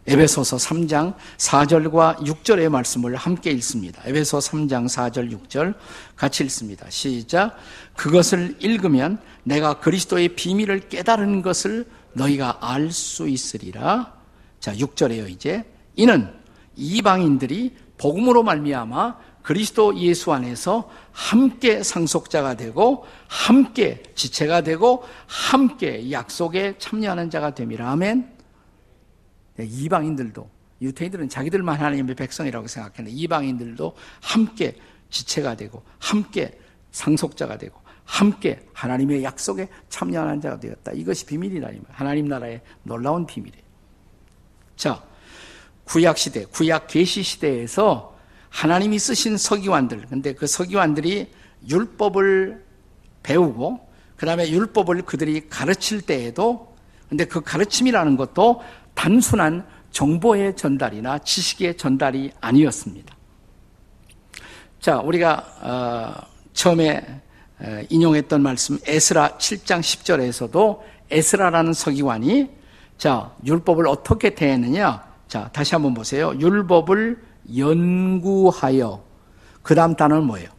에베소서 0.10 0.58
3장 0.58 1.13
4절과 1.38 2.18
6절의 2.25 2.70
말씀을 2.70 3.16
함께 3.16 3.51
읽습니다. 3.51 4.01
에베소 4.06 4.39
3장 4.39 4.88
4절 4.88 5.32
6절 5.32 5.75
같이 6.16 6.44
읽습니다. 6.46 6.88
시작. 6.89 7.56
그것을 7.96 8.58
읽으면 8.60 9.20
내가 9.44 9.80
그리스도의 9.80 10.30
비밀을 10.30 10.89
깨달은 10.89 11.44
것을 11.44 11.86
너희가 12.13 12.58
알 12.60 12.92
수 12.92 13.30
있으리라. 13.30 14.13
자, 14.60 14.74
6절에요, 14.74 15.30
이제. 15.30 15.63
이는 15.96 16.34
이방인들이 16.75 17.75
복음으로 18.00 18.42
말미암아 18.42 19.16
그리스도 19.44 19.96
예수 20.00 20.34
안에서 20.34 20.89
함께 21.12 21.84
상속자가 21.84 22.56
되고 22.56 23.06
함께 23.28 24.01
지체가 24.16 24.62
되고 24.62 25.04
함께 25.28 26.10
약속에 26.10 26.80
참여하는 26.80 27.30
자가 27.30 27.54
됨이라. 27.54 27.92
아멘. 27.92 28.38
네, 29.60 29.66
이방인들도 29.66 30.50
유태인들은 30.82 31.28
자기들만 31.28 31.78
하나님의 31.78 32.16
백성이라고 32.16 32.68
생각했는데 32.68 33.12
이방인들도 33.12 33.94
함께 34.22 34.78
지체가 35.10 35.56
되고 35.56 35.84
함께 36.00 36.58
상속자가 36.92 37.58
되고 37.58 37.78
함께 38.06 38.66
하나님의 38.72 39.22
약속에 39.22 39.68
참여하는 39.89 40.39
자가 40.39 40.62
되었다. 40.62 40.94
이것이 40.94 41.25
비밀이라 41.25 41.72
하나님 41.89 42.30
나라의 42.30 42.62
놀라운 42.84 43.25
비밀이에요. 43.25 43.62
자, 44.78 45.04
구약 45.84 46.18
시대, 46.18 46.46
구약 46.46 46.88
계시 46.88 47.22
시대에서 47.22 48.18
하나님이 48.48 48.98
쓰신 48.98 49.36
서기관들, 49.36 50.06
근데 50.08 50.34
그 50.34 50.48
서기관들이 50.48 51.30
율법을 51.68 52.63
배우고 53.24 53.89
그다음에 54.16 54.50
율법을 54.50 55.01
그들이 55.01 55.50
가르칠 55.50 56.01
때에도 56.01 56.70
근데 57.10 57.25
그 57.25 57.42
가르침이라는 57.42 58.16
것도 58.18 58.62
단순한 59.00 59.65
정보의 59.91 60.58
전달이나 60.58 61.20
지식의 61.20 61.77
전달이 61.77 62.32
아니었습니다. 62.41 63.15
자, 64.82 65.00
우리가 65.00 65.46
어, 65.62 66.27
처음에 66.51 67.22
인용했던 67.88 68.44
말씀 68.44 68.77
에스라 68.86 69.38
7장 69.38 69.79
10절에서도 69.79 70.79
에스라라는 71.12 71.72
서기관이 71.72 72.50
자, 72.98 73.34
율법을 73.46 73.88
어떻게 73.88 74.36
대했느냐? 74.36 75.01
자, 75.29 75.50
다시 75.53 75.75
한번 75.75 75.94
보세요. 75.94 76.38
율법을 76.38 77.24
연구하여 77.55 79.01
그 79.62 79.75
다음 79.75 79.96
단어는 79.96 80.25
뭐예요? 80.25 80.50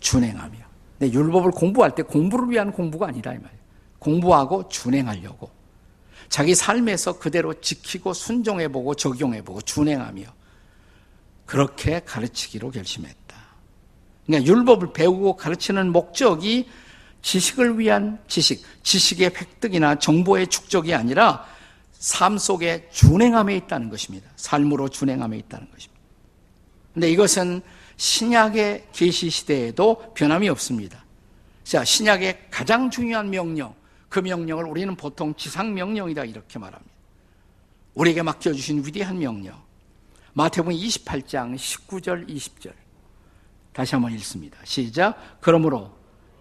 준행하며. 0.00 0.56
근데 0.98 1.12
율법을 1.12 1.50
공부할 1.50 1.94
때 1.94 2.02
공부를 2.02 2.48
위한 2.48 2.72
공부가 2.72 3.08
아니라 3.08 3.34
이 3.34 3.36
말이에요. 3.36 3.60
공부하고 3.98 4.68
준행하려고. 4.68 5.59
자기 6.30 6.54
삶에서 6.54 7.18
그대로 7.18 7.60
지키고 7.60 8.14
순종해보고 8.14 8.94
적용해보고 8.94 9.60
준행하며 9.62 10.22
그렇게 11.44 12.00
가르치기로 12.00 12.70
결심했다. 12.70 13.36
그러니까 14.24 14.50
율법을 14.50 14.92
배우고 14.92 15.36
가르치는 15.36 15.90
목적이 15.90 16.70
지식을 17.22 17.78
위한 17.80 18.18
지식, 18.28 18.64
지식의 18.84 19.32
획득이나 19.36 19.96
정보의 19.96 20.46
축적이 20.46 20.94
아니라 20.94 21.44
삶 21.90 22.38
속에 22.38 22.88
준행함에 22.92 23.56
있다는 23.56 23.90
것입니다. 23.90 24.30
삶으로 24.36 24.88
준행함에 24.88 25.36
있다는 25.36 25.68
것입니다. 25.70 26.00
근데 26.94 27.10
이것은 27.10 27.60
신약의 27.96 28.86
계시 28.92 29.30
시대에도 29.30 30.12
변함이 30.14 30.48
없습니다. 30.48 31.04
자, 31.64 31.84
신약의 31.84 32.46
가장 32.50 32.88
중요한 32.88 33.30
명령, 33.30 33.74
그 34.10 34.18
명령을 34.18 34.64
우리는 34.64 34.94
보통 34.96 35.34
지상명령이다 35.34 36.24
이렇게 36.24 36.58
말합니다. 36.58 36.92
우리에게 37.94 38.22
맡겨주신 38.22 38.84
위대한 38.84 39.18
명령. 39.18 39.54
마태복음 40.34 40.76
28장 40.76 41.54
19절 41.54 42.28
20절. 42.28 42.72
다시 43.72 43.94
한번 43.94 44.12
읽습니다. 44.14 44.58
시작. 44.64 45.38
그러므로 45.40 45.92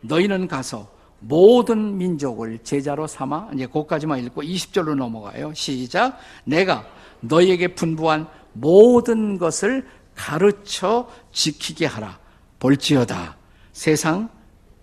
너희는 0.01 0.47
가서 0.47 0.91
모든 1.19 1.97
민족을 1.97 2.59
제자로 2.63 3.05
삼아 3.05 3.51
이제 3.53 3.67
거기까지만 3.67 4.23
읽고 4.25 4.41
20절로 4.41 4.95
넘어가요. 4.95 5.53
시작. 5.53 6.17
내가 6.45 6.87
너희에게 7.21 7.75
분부한 7.75 8.27
모든 8.53 9.37
것을 9.37 9.87
가르쳐 10.15 11.07
지키게 11.31 11.85
하라. 11.85 12.19
볼지어다. 12.57 13.37
세상 13.73 14.29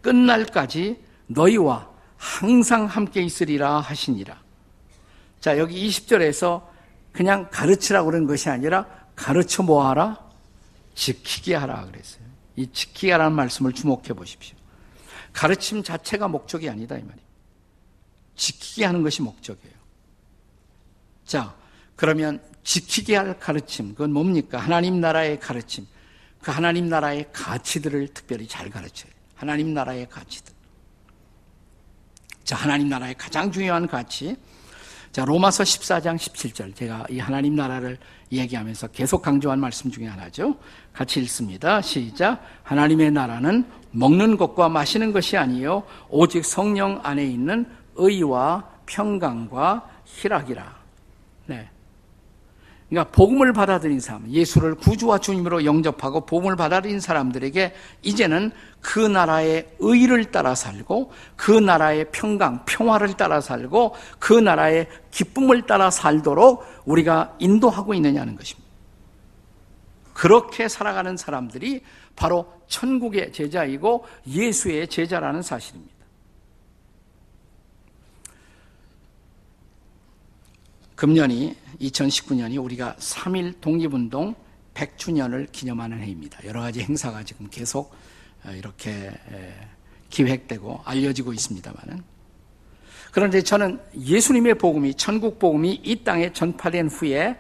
끝날까지 0.03 1.03
너희와 1.27 1.96
항상 2.17 2.87
함께 2.87 3.23
있으리라 3.23 3.81
하시니라. 3.81 4.41
자, 5.41 5.59
여기 5.59 5.89
20절에서 5.89 6.67
그냥 7.13 7.49
가르치라고 7.51 8.11
그런 8.11 8.27
것이 8.27 8.49
아니라 8.49 8.87
가르쳐 9.15 9.63
뭐 9.63 9.89
하라? 9.89 10.19
지키게 10.95 11.55
하라 11.55 11.87
그랬어요. 11.87 12.25
이 12.57 12.67
지키게 12.73 13.13
하라는 13.13 13.37
말씀을 13.37 13.73
주목해 13.73 14.15
보십시오. 14.15 14.57
가르침 15.33 15.83
자체가 15.83 16.29
목적이 16.29 16.71
아니다 16.71 16.97
이 16.97 17.03
말이에요. 17.03 17.27
지키게 18.35 18.85
하는 18.85 19.03
것이 19.03 19.23
목적이에요. 19.23 19.75
자, 21.25 21.55
그러면 21.97 22.43
지키게 22.63 23.17
할 23.17 23.39
가르침, 23.39 23.91
그건 23.91 24.13
뭡니까? 24.13 24.59
하나님 24.59 25.01
나라의 25.01 25.41
가르침. 25.41 25.87
그 26.41 26.51
하나님 26.51 26.89
나라의 26.89 27.31
가치들을 27.33 28.09
특별히 28.15 28.47
잘 28.47 28.71
가르쳐요. 28.71 29.13
하나님 29.35 29.75
나라의 29.75 30.09
가치들. 30.09 30.56
자, 32.47 32.55
하나님 32.55 32.89
나라의 32.89 33.17
가장 33.19 33.51
중요한 33.51 33.89
가치. 33.89 34.37
자, 35.11 35.25
로마서 35.25 35.65
14장 35.65 36.15
17절. 36.17 36.77
제가 36.77 37.05
이 37.11 37.19
하나님 37.19 37.57
나라를 37.57 37.99
얘기하면서 38.31 38.87
계속 38.89 39.21
강조한 39.21 39.59
말씀 39.59 39.91
중에 39.91 40.07
하나죠. 40.07 40.57
같이 40.93 41.21
읽습니다. 41.23 41.83
시작. 41.83 42.41
하나님의 42.63 43.11
나라는 43.11 43.67
먹는 43.91 44.37
것과 44.37 44.69
마시는 44.69 45.13
것이 45.13 45.37
아니요 45.37 45.83
오직 46.09 46.45
성령 46.45 47.01
안에 47.03 47.25
있는 47.25 47.67
의와 47.97 48.71
평강과 48.87 49.91
희락이라. 50.05 50.77
네. 51.47 51.69
그러니까 52.89 53.11
복음을 53.11 53.53
받아들인 53.53 53.99
사람, 53.99 54.29
예수를 54.31 54.77
구주와 54.77 55.19
주님으로 55.19 55.65
영접하고 55.65 56.25
복음을 56.25 56.55
받아들인 56.55 57.01
사람들에게 57.01 57.75
이제는 58.03 58.53
그 58.81 59.01
나라의 59.01 59.69
의를 59.81 60.27
따라 60.27 60.55
살고 60.55 61.11
그 61.35 61.51
나라의 61.51 62.11
평강, 62.13 62.65
평화를 62.65 63.15
따라 63.17 63.41
살고 63.41 63.97
그 64.21 64.35
나라의 64.35 64.89
기쁨을 65.11 65.63
따라 65.67 65.91
살도록 65.91 66.65
우리가 66.85 67.35
인도하고 67.41 67.93
있느냐는 67.95 68.37
것입니다. 68.37 68.67
그렇게 70.13 70.69
살아가는 70.69 71.17
사람들이 71.17 71.83
바로 72.15 72.47
천국의 72.69 73.33
제자이고 73.33 74.07
예수의 74.29 74.89
제자라는 74.89 75.43
사실입니다. 75.43 75.96
금년이 80.97 81.55
2019년이 81.81 82.63
우리가 82.63 82.97
3일 82.99 83.61
독립운동 83.61 84.35
100주년을 84.75 85.53
기념하는 85.53 86.01
해입니다. 86.01 86.39
여러 86.45 86.61
가지 86.61 86.81
행사가 86.81 87.23
지금 87.23 87.49
계속 87.51 87.95
어, 88.45 88.51
이렇게 88.51 89.13
기획되고 90.11 90.81
알려지고 90.85 91.33
있습니다만은 91.33 92.03
그런데 93.13 93.43
저는 93.43 93.81
예수님의 93.99 94.57
복음이 94.57 94.95
천국 94.95 95.39
복음이 95.39 95.81
이 95.83 96.05
땅에 96.05 96.33
전파된 96.33 96.89
후에 96.89 97.37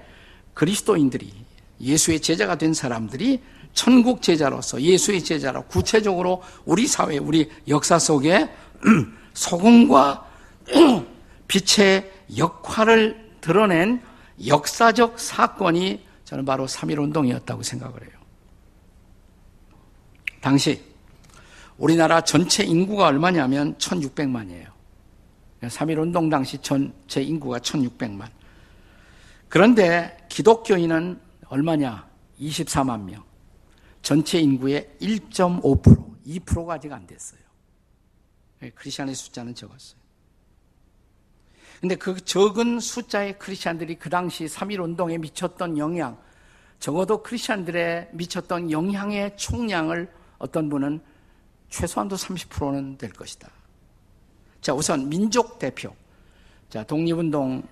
그리스도인들이 0.55 1.33
예수의 1.81 2.21
제자가 2.21 2.57
된 2.57 2.73
사람들이 2.73 3.42
천국 3.75 4.23
제자로서 4.23 4.81
예수의 4.81 5.23
제자로 5.23 5.64
구체적으로 5.64 6.42
우리 6.64 6.87
사회, 6.87 7.19
우리 7.19 7.51
역사 7.69 7.99
속에 7.99 8.49
소금과 9.35 10.27
빛의 11.47 12.11
역할을 12.38 13.26
드러낸 13.46 14.02
역사적 14.44 15.20
사건이 15.20 16.04
저는 16.24 16.44
바로 16.44 16.66
3.1운동이었다고 16.66 17.62
생각을 17.62 18.02
해요. 18.02 18.18
당시 20.40 20.82
우리나라 21.78 22.22
전체 22.22 22.64
인구가 22.64 23.06
얼마냐면 23.06 23.76
1600만이에요. 23.78 24.66
3.1운동 25.62 26.28
당시 26.28 26.59
전체 26.59 27.22
인구가 27.22 27.61
1600만. 27.61 28.28
그런데 29.48 30.26
기독교인은 30.28 31.20
얼마냐? 31.46 32.04
24만 32.40 33.02
명. 33.02 33.22
전체 34.02 34.40
인구의 34.40 34.90
1.5%, 35.00 36.26
2%가 36.26 36.74
아직 36.74 36.92
안 36.92 37.06
됐어요. 37.06 37.40
예, 38.62 38.70
크리스천의 38.70 39.14
숫자는 39.14 39.54
적었어요. 39.54 40.06
근데 41.81 41.95
그 41.95 42.23
적은 42.25 42.81
숫자의 42.81 43.39
크리스천들이 43.39 43.97
그 43.97 44.09
당시 44.09 44.47
3.1 44.47 44.83
운동에 44.83 45.19
미쳤던 45.19 45.79
영향, 45.79 46.19
적어도 46.79 47.23
크리스천들의 47.23 48.11
미쳤던 48.12 48.71
영향의 48.71 49.37
총량을 49.37 50.11
어떤 50.39 50.69
분은 50.69 51.01
최소한도 51.69 52.17
30%는 52.17 52.99
될 52.99 53.12
것이다. 53.12 53.49
자, 54.61 54.75
우선 54.75 55.09
민족 55.09 55.59
대표. 55.59 55.95
자, 56.69 56.83
독립운동 56.85 57.62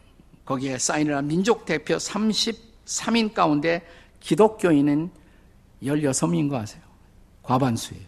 거기에 0.45 0.79
사인을 0.79 1.17
한 1.17 1.27
민족 1.27 1.64
대표 1.64 1.97
33인 1.97 3.33
가운데 3.33 3.87
기독교인은 4.21 5.11
16명인 5.83 6.49
거 6.49 6.59
아세요? 6.59 6.83
과반수예요. 7.43 8.05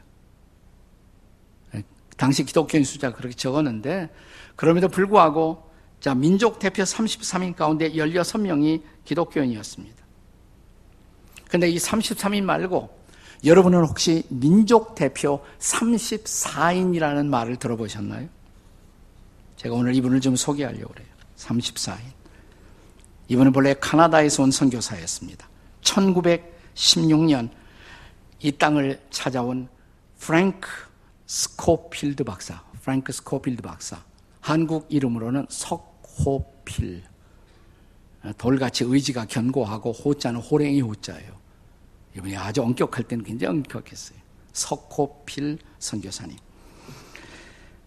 네, 1.73 1.83
당시 2.17 2.45
기독교인 2.45 2.85
숫자가 2.85 3.17
그렇게 3.17 3.35
적었는데 3.35 4.11
그럼에도 4.55 4.89
불구하고 4.89 5.66
자, 6.07 6.15
민족 6.15 6.61
대표 6.61 6.85
33인 6.85 7.57
가운데 7.57 7.91
16명이 7.91 8.81
기독교인이었습니다. 9.05 9.97
근데 11.49 11.69
이 11.69 11.79
33인 11.79 12.45
말고 12.45 12.97
여러분은 13.45 13.83
혹시 13.85 14.23
민족 14.29 14.95
대표 14.95 15.45
34인이라는 15.59 17.27
말을 17.27 17.57
들어보셨나요? 17.57 18.29
제가 19.57 19.75
오늘 19.75 19.97
이분을 19.97 20.21
좀 20.21 20.37
소개하려고 20.37 20.95
그래요. 20.95 21.09
34인. 21.39 21.99
이분은 23.27 23.51
본래 23.51 23.75
카나다에서 23.75 24.45
온 24.45 24.53
선교사였습니다. 24.53 25.49
1916년 25.83 27.49
이 28.39 28.53
땅을 28.53 29.01
찾아온 29.11 29.67
프랭크 30.21 30.69
스코필드 31.27 32.23
박사, 32.23 32.63
프랭크 32.83 33.13
스코필드 33.13 33.61
박사. 33.61 34.01
한국 34.41 34.87
이름으로는 34.89 35.47
석 35.49 35.96
호필. 36.25 37.03
돌같이 38.39 38.85
의지가 38.85 39.27
견고하고 39.27 39.93
호자는 39.93 40.41
호랭이 40.41 40.81
호자예요. 40.81 41.37
이분이 42.17 42.37
아주 42.37 42.63
엄격할 42.63 43.05
때는 43.05 43.25
굉장히 43.25 43.59
엄격했어요. 43.59 44.19
석호필 44.53 45.59
선교사님. 45.79 46.37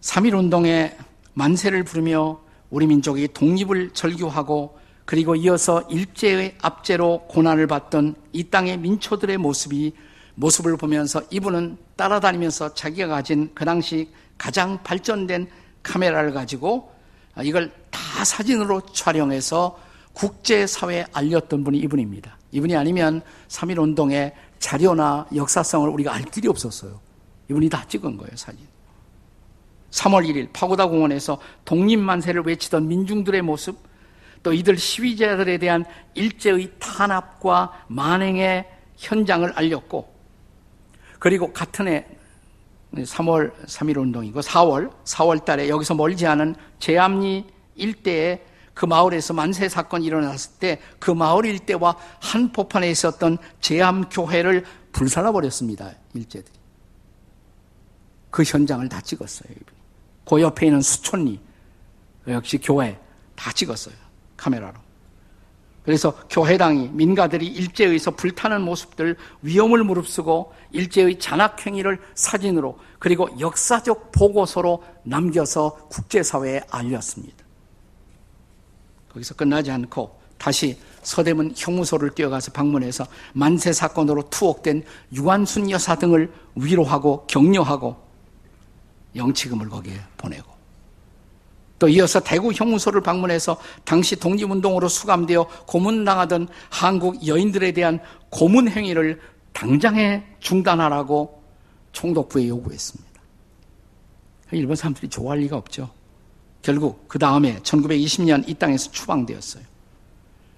3.1 0.00 0.38
운동에 0.38 0.96
만세를 1.34 1.84
부르며 1.84 2.40
우리 2.70 2.86
민족이 2.86 3.28
독립을 3.34 3.90
절규하고 3.90 4.78
그리고 5.04 5.34
이어서 5.34 5.82
일제의 5.90 6.56
압제로 6.62 7.26
고난을 7.28 7.66
받던 7.66 8.14
이 8.32 8.44
땅의 8.44 8.78
민초들의 8.78 9.36
모습이 9.38 9.92
모습을 10.36 10.76
보면서 10.76 11.22
이분은 11.30 11.76
따라다니면서 11.96 12.74
자기가 12.74 13.08
가진 13.08 13.50
그 13.52 13.64
당시 13.64 14.08
가장 14.38 14.82
발전된 14.84 15.50
카메라를 15.82 16.32
가지고 16.32 16.92
이걸 17.42 17.72
다 18.20 18.24
사진으로 18.24 18.82
촬영해서 18.92 19.78
국제사회에 20.12 21.06
알렸던 21.10 21.64
분이 21.64 21.78
이분입니다. 21.78 22.36
이분이 22.52 22.76
아니면 22.76 23.22
3.1 23.48 23.78
운동의 23.78 24.34
자료나 24.58 25.26
역사성을 25.34 25.88
우리가 25.88 26.12
알 26.12 26.24
길이 26.24 26.46
없었어요. 26.46 27.00
이분이 27.48 27.70
다 27.70 27.82
찍은 27.88 28.18
거예요, 28.18 28.36
사진. 28.36 28.66
3월 29.90 30.28
1일 30.28 30.52
파고다 30.52 30.88
공원에서 30.88 31.38
독립만세를 31.64 32.42
외치던 32.42 32.88
민중들의 32.88 33.40
모습, 33.40 33.78
또 34.42 34.52
이들 34.52 34.76
시위자들에 34.76 35.56
대한 35.56 35.86
일제의 36.12 36.72
탄압과 36.78 37.86
만행의 37.88 38.68
현장을 38.98 39.50
알렸고, 39.50 40.14
그리고 41.18 41.54
같은 41.54 41.88
해 41.88 42.06
3월 42.92 43.54
3일 43.64 43.96
운동이고 43.96 44.40
4월 44.40 44.92
4월 45.04 45.42
달에 45.42 45.70
여기서 45.70 45.94
멀지 45.94 46.26
않은 46.26 46.54
제암리 46.80 47.59
일대에 47.80 48.44
그 48.74 48.86
마을에서 48.86 49.34
만세 49.34 49.68
사건이 49.68 50.06
일어났을 50.06 50.52
때 50.58 50.80
그 50.98 51.10
마을 51.10 51.44
일대와 51.44 51.96
한 52.20 52.52
포판에 52.52 52.90
있었던 52.90 53.38
제암 53.60 54.08
교회를 54.10 54.64
불살라 54.92 55.32
버렸습니다. 55.32 55.92
일제들이. 56.14 56.54
그 58.30 58.42
현장을 58.44 58.88
다 58.88 59.00
찍었어요. 59.00 59.52
그 60.24 60.40
옆에 60.40 60.66
있는 60.66 60.80
수촌리 60.80 61.40
역시 62.28 62.58
교회 62.58 62.98
다 63.34 63.50
찍었어요. 63.52 63.94
카메라로. 64.36 64.74
그래서 65.82 66.14
교회당이 66.28 66.90
민가들이 66.92 67.46
일제에서 67.46 68.12
불타는 68.12 68.60
모습들 68.60 69.16
위험을 69.42 69.82
무릅쓰고 69.82 70.52
일제의 70.70 71.18
잔악행위를 71.18 71.98
사진으로 72.14 72.78
그리고 72.98 73.28
역사적 73.40 74.12
보고서로 74.12 74.84
남겨서 75.02 75.74
국제사회에 75.88 76.60
알렸습니다. 76.70 77.44
거기서 79.12 79.34
끝나지 79.34 79.70
않고 79.70 80.20
다시 80.38 80.78
서대문 81.02 81.52
형무소를 81.56 82.10
뛰어가서 82.10 82.52
방문해서 82.52 83.06
만세 83.32 83.72
사건으로 83.72 84.30
투옥된 84.30 84.84
유한순 85.14 85.70
여사 85.70 85.96
등을 85.96 86.32
위로하고 86.54 87.26
격려하고 87.26 87.96
영치금을 89.16 89.68
거기에 89.68 90.00
보내고 90.16 90.50
또 91.78 91.88
이어서 91.88 92.20
대구 92.20 92.52
형무소를 92.52 93.00
방문해서 93.00 93.58
당시 93.84 94.14
독립운동으로 94.16 94.88
수감되어 94.88 95.46
고문당하던 95.66 96.48
한국 96.68 97.26
여인들에 97.26 97.72
대한 97.72 98.00
고문 98.28 98.68
행위를 98.68 99.18
당장에 99.52 100.22
중단하라고 100.40 101.42
총독부에 101.92 102.48
요구했습니다. 102.48 103.10
일본 104.52 104.76
사람들이 104.76 105.08
좋아할 105.08 105.38
리가 105.40 105.56
없죠. 105.56 105.90
결국 106.62 107.08
그 107.08 107.18
다음에 107.18 107.58
1920년 107.60 108.48
이 108.48 108.54
땅에서 108.54 108.90
추방되었어요. 108.90 109.64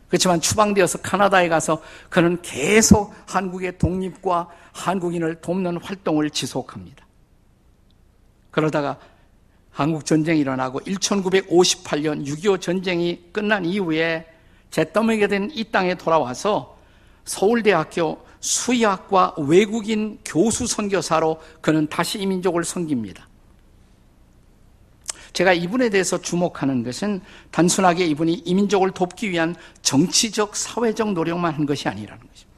그렇지만 0.09 0.41
추방되어서 0.41 0.99
카나다에 0.99 1.49
가서 1.49 1.81
그는 2.11 2.41
계속 2.43 3.15
한국의 3.27 3.79
독립과 3.79 4.49
한국인을 4.73 5.41
돕는 5.41 5.79
활동을 5.79 6.29
지속합니다. 6.31 7.07
그러다가 8.51 8.99
한국 9.71 10.05
전쟁이 10.05 10.41
일어나고 10.41 10.81
1958년 10.81 12.27
6.25 12.27 12.61
전쟁이 12.61 13.25
끝난 13.33 13.65
이후에 13.65 14.27
재떠미게 14.71 15.29
된 15.29 15.51
이 15.55 15.65
땅에 15.65 15.95
돌아와서 15.95 16.77
서울대학교 17.25 18.27
수의학과 18.41 19.35
외국인 19.39 20.19
교수 20.25 20.67
선교사로 20.67 21.41
그는 21.61 21.87
다시 21.89 22.19
이민족을 22.19 22.65
섬깁니다. 22.65 23.27
제가 25.33 25.53
이분에 25.53 25.89
대해서 25.89 26.21
주목하는 26.21 26.83
것은 26.83 27.21
단순하게 27.51 28.07
이분이 28.07 28.43
이민족을 28.45 28.91
돕기 28.91 29.31
위한 29.31 29.55
정치적, 29.81 30.57
사회적 30.57 31.13
노력만 31.13 31.55
한 31.55 31.67
것이 31.67 31.89
아니라는 31.89 32.21
것입니다. 32.27 32.53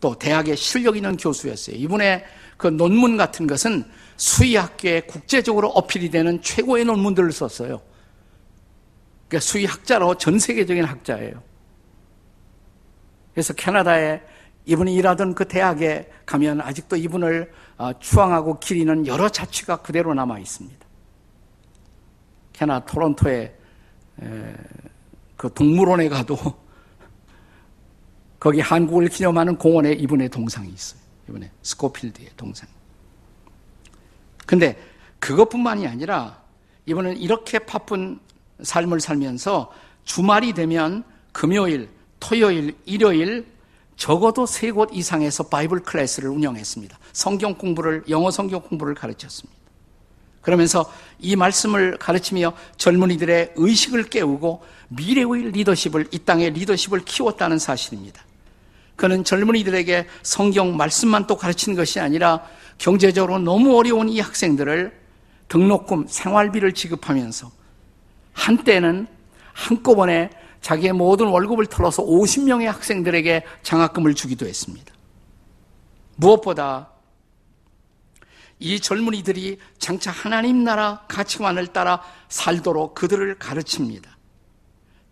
또 0.00 0.14
대학에 0.18 0.54
실력 0.54 0.96
있는 0.96 1.16
교수였어요. 1.16 1.76
이분의 1.76 2.24
그 2.56 2.66
논문 2.68 3.16
같은 3.16 3.46
것은 3.46 3.84
수의학계에 4.16 5.02
국제적으로 5.02 5.68
어필이 5.68 6.10
되는 6.10 6.40
최고의 6.42 6.84
논문들을 6.84 7.32
썼어요. 7.32 7.80
그러니까 9.28 9.40
수의학자로 9.40 10.16
전 10.16 10.38
세계적인 10.38 10.84
학자예요. 10.84 11.42
그래서 13.32 13.52
캐나다에 13.52 14.22
이분이 14.66 14.94
일하던 14.94 15.34
그 15.34 15.46
대학에 15.46 16.10
가면 16.24 16.60
아직도 16.60 16.96
이분을 16.96 17.52
어, 17.78 17.98
추앙하고 17.98 18.58
기리는 18.58 19.06
여러 19.06 19.28
자취가 19.28 19.78
그대로 19.78 20.14
남아 20.14 20.38
있습니다. 20.38 20.85
캐나 22.56 22.80
토론토에 22.80 23.54
그 25.36 25.52
동물원에 25.52 26.08
가도 26.08 26.36
거기 28.40 28.60
한국을 28.60 29.08
기념하는 29.08 29.56
공원에 29.56 29.92
이분의 29.92 30.30
동상이 30.30 30.70
있어요. 30.70 31.00
이번에 31.28 31.50
스코필드의 31.62 32.30
동상. 32.36 32.68
근데 34.46 34.78
그것뿐만이 35.18 35.86
아니라 35.86 36.40
이번은 36.86 37.18
이렇게 37.18 37.58
바쁜 37.58 38.20
삶을 38.62 39.00
살면서 39.00 39.70
주말이 40.04 40.54
되면 40.54 41.04
금요일, 41.32 41.90
토요일, 42.20 42.74
일요일 42.86 43.46
적어도 43.96 44.46
세 44.46 44.70
곳 44.70 44.90
이상에서 44.92 45.48
Bible 45.48 45.80
class를 45.80 46.30
운영했습니다. 46.30 46.98
성경 47.12 47.54
공부를, 47.54 48.04
영어 48.08 48.30
성경 48.30 48.62
공부를 48.62 48.94
가르쳤습니다. 48.94 49.56
그러면서 50.46 50.88
이 51.18 51.34
말씀을 51.34 51.96
가르치며 51.98 52.52
젊은이들의 52.76 53.54
의식을 53.56 54.04
깨우고 54.04 54.62
미래의 54.90 55.50
리더십을, 55.50 56.06
이 56.12 56.20
땅의 56.20 56.52
리더십을 56.52 57.00
키웠다는 57.04 57.58
사실입니다. 57.58 58.22
그는 58.94 59.24
젊은이들에게 59.24 60.06
성경 60.22 60.76
말씀만 60.76 61.26
또 61.26 61.36
가르치는 61.36 61.76
것이 61.76 61.98
아니라 61.98 62.46
경제적으로 62.78 63.40
너무 63.40 63.76
어려운 63.76 64.08
이 64.08 64.20
학생들을 64.20 64.96
등록금, 65.48 66.06
생활비를 66.08 66.74
지급하면서 66.74 67.50
한때는 68.32 69.08
한꺼번에 69.52 70.30
자기의 70.60 70.92
모든 70.92 71.26
월급을 71.26 71.66
털어서 71.66 72.04
50명의 72.04 72.66
학생들에게 72.66 73.42
장학금을 73.64 74.14
주기도 74.14 74.46
했습니다. 74.46 74.94
무엇보다 76.14 76.90
이 78.58 78.80
젊은이들이 78.80 79.58
장차 79.78 80.10
하나님 80.10 80.64
나라 80.64 81.04
가치관을 81.08 81.68
따라 81.68 82.02
살도록 82.28 82.94
그들을 82.94 83.38
가르칩니다. 83.38 84.16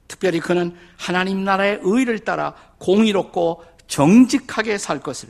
특별히 0.08 0.40
그는 0.40 0.76
하나님 0.96 1.44
나라의 1.44 1.80
의를 1.82 2.20
따라 2.20 2.54
공의롭고 2.78 3.64
정직하게 3.86 4.78
살 4.78 5.00
것을 5.00 5.28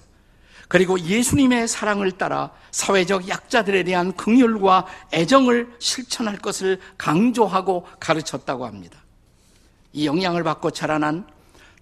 그리고 0.68 0.98
예수님의 0.98 1.68
사랑을 1.68 2.12
따라 2.12 2.50
사회적 2.70 3.28
약자들에 3.28 3.84
대한 3.84 4.12
긍휼과 4.14 4.86
애정을 5.12 5.74
실천할 5.78 6.38
것을 6.38 6.80
강조하고 6.96 7.86
가르쳤다고 8.00 8.66
합니다. 8.66 8.98
이 9.92 10.06
영향을 10.06 10.42
받고 10.42 10.70
자라난 10.72 11.26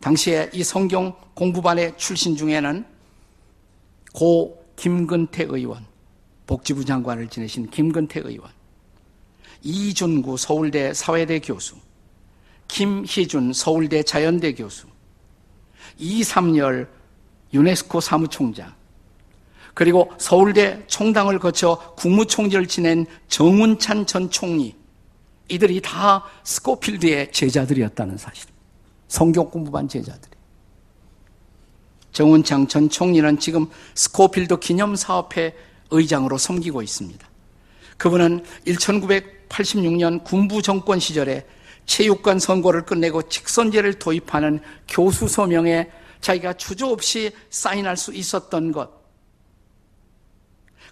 당시에 0.00 0.50
이 0.52 0.64
성경 0.64 1.14
공부반의 1.34 1.96
출신 1.96 2.36
중에는 2.36 2.84
고 4.12 4.62
김근태 4.76 5.46
의원, 5.48 5.86
복지부 6.52 6.84
장관을 6.84 7.28
지내신 7.28 7.70
김근태 7.70 8.20
의원, 8.20 8.50
이준구 9.62 10.36
서울대 10.36 10.92
사회대 10.92 11.38
교수, 11.38 11.76
김희준 12.68 13.54
서울대 13.54 14.02
자연대 14.02 14.52
교수, 14.52 14.86
이삼열 15.96 16.90
유네스코 17.54 18.02
사무총장, 18.02 18.74
그리고 19.72 20.12
서울대 20.18 20.86
총장을 20.88 21.38
거쳐 21.38 21.94
국무총리를 21.96 22.66
지낸 22.66 23.06
정운찬 23.28 24.04
전 24.04 24.28
총리, 24.28 24.76
이들이 25.48 25.80
다 25.80 26.22
스코필드의 26.44 27.32
제자들이었다는 27.32 28.18
사실. 28.18 28.50
성경 29.08 29.48
공부반 29.48 29.88
제자들이. 29.88 30.32
정운찬 32.12 32.66
전 32.66 32.90
총리는 32.90 33.38
지금 33.38 33.70
스코필드 33.94 34.58
기념사업회 34.58 35.71
의장으로 35.92 36.38
섬기고 36.38 36.82
있습니다. 36.82 37.28
그분은 37.96 38.44
1986년 38.66 40.24
군부 40.24 40.60
정권 40.62 40.98
시절에 40.98 41.46
체육관 41.86 42.38
선거를 42.38 42.82
끝내고 42.82 43.28
직선제를 43.28 43.94
도입하는 43.98 44.60
교수 44.88 45.28
서명에 45.28 45.90
자기가 46.20 46.54
주저 46.54 46.86
없이 46.88 47.32
사인할 47.50 47.96
수 47.96 48.14
있었던 48.14 48.72
것, 48.72 49.02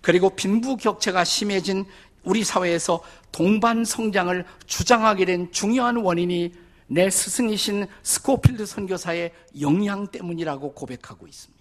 그리고 0.03 0.31
빈부격차가 0.31 1.25
심해진 1.25 1.85
우리 2.25 2.45
사회에서 2.45 3.03
동반 3.33 3.85
성장을 3.85 4.45
주장하게 4.67 5.25
된 5.25 5.53
중요한 5.53 5.97
원인이 5.97 6.53
내 6.87 7.09
스승이신 7.09 7.87
스코필드 8.03 8.67
선교사의 8.67 9.33
영향 9.61 10.07
때문이라고 10.09 10.73
고백하고 10.75 11.27
있습니다. 11.27 11.60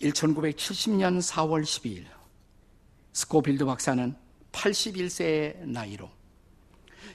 1970년 0.00 1.20
4월 1.20 1.62
12일 1.62 2.04
스코필드 3.12 3.64
박사는 3.64 4.14
81세의 4.52 5.66
나이로 5.66 6.10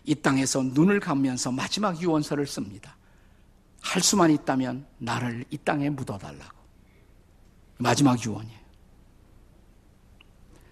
이 0.05 0.15
땅에서 0.15 0.63
눈을 0.63 0.99
감면서 0.99 1.51
마지막 1.51 2.01
유언서를 2.01 2.47
씁니다. 2.47 2.97
할 3.81 4.01
수만 4.01 4.31
있다면 4.31 4.85
나를 4.97 5.45
이 5.49 5.57
땅에 5.57 5.89
묻어달라고. 5.89 6.57
마지막 7.77 8.23
유언이에요. 8.23 8.59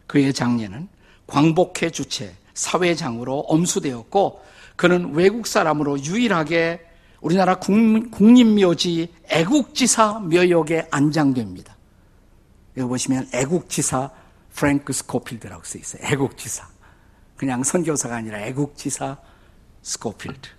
그의 0.08 0.34
장례는 0.34 0.88
광복회 1.28 1.92
주체 1.92 2.36
사회장으로 2.54 3.40
엄수되었고 3.42 4.44
그는 4.76 5.14
외국 5.14 5.46
사람으로 5.46 6.00
유일하게 6.00 6.88
우리나라 7.22 7.60
국립묘지 7.60 9.14
애국지사 9.26 10.20
묘역에 10.20 10.88
안장됩니다. 10.90 11.79
여기 12.80 12.88
보시면 12.88 13.30
애국지사 13.34 14.10
프랭크 14.54 14.94
스코필드라고 14.94 15.64
써 15.64 15.78
있어요. 15.78 16.02
애국지사. 16.12 16.68
그냥 17.36 17.64
선교사가 17.64 18.16
아니라 18.16 18.40
애국지사 18.40 19.18
스코필드. 19.82 20.50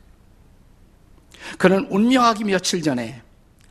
그는 1.59 1.87
운명하기 1.91 2.45
며칠 2.45 2.83
전에 2.83 3.23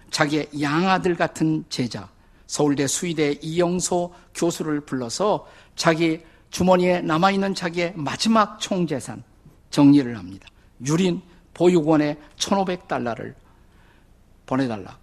자기의 0.10 0.50
양아들 0.60 1.16
같은 1.16 1.64
제자, 1.70 2.10
서울대 2.48 2.88
수의대 2.88 3.38
이영소 3.42 4.14
교수를 4.34 4.82
불러서 4.82 5.48
자기 5.76 6.24
주머니에 6.50 7.02
남아있는 7.02 7.54
자기의 7.54 7.94
마지막 7.96 8.60
총재산 8.60 9.24
정리를 9.70 10.18
합니다. 10.18 10.48
유린 10.86 11.22
보육원에 11.54 12.18
1,500달러를 12.38 13.36
보내달라고. 14.48 14.98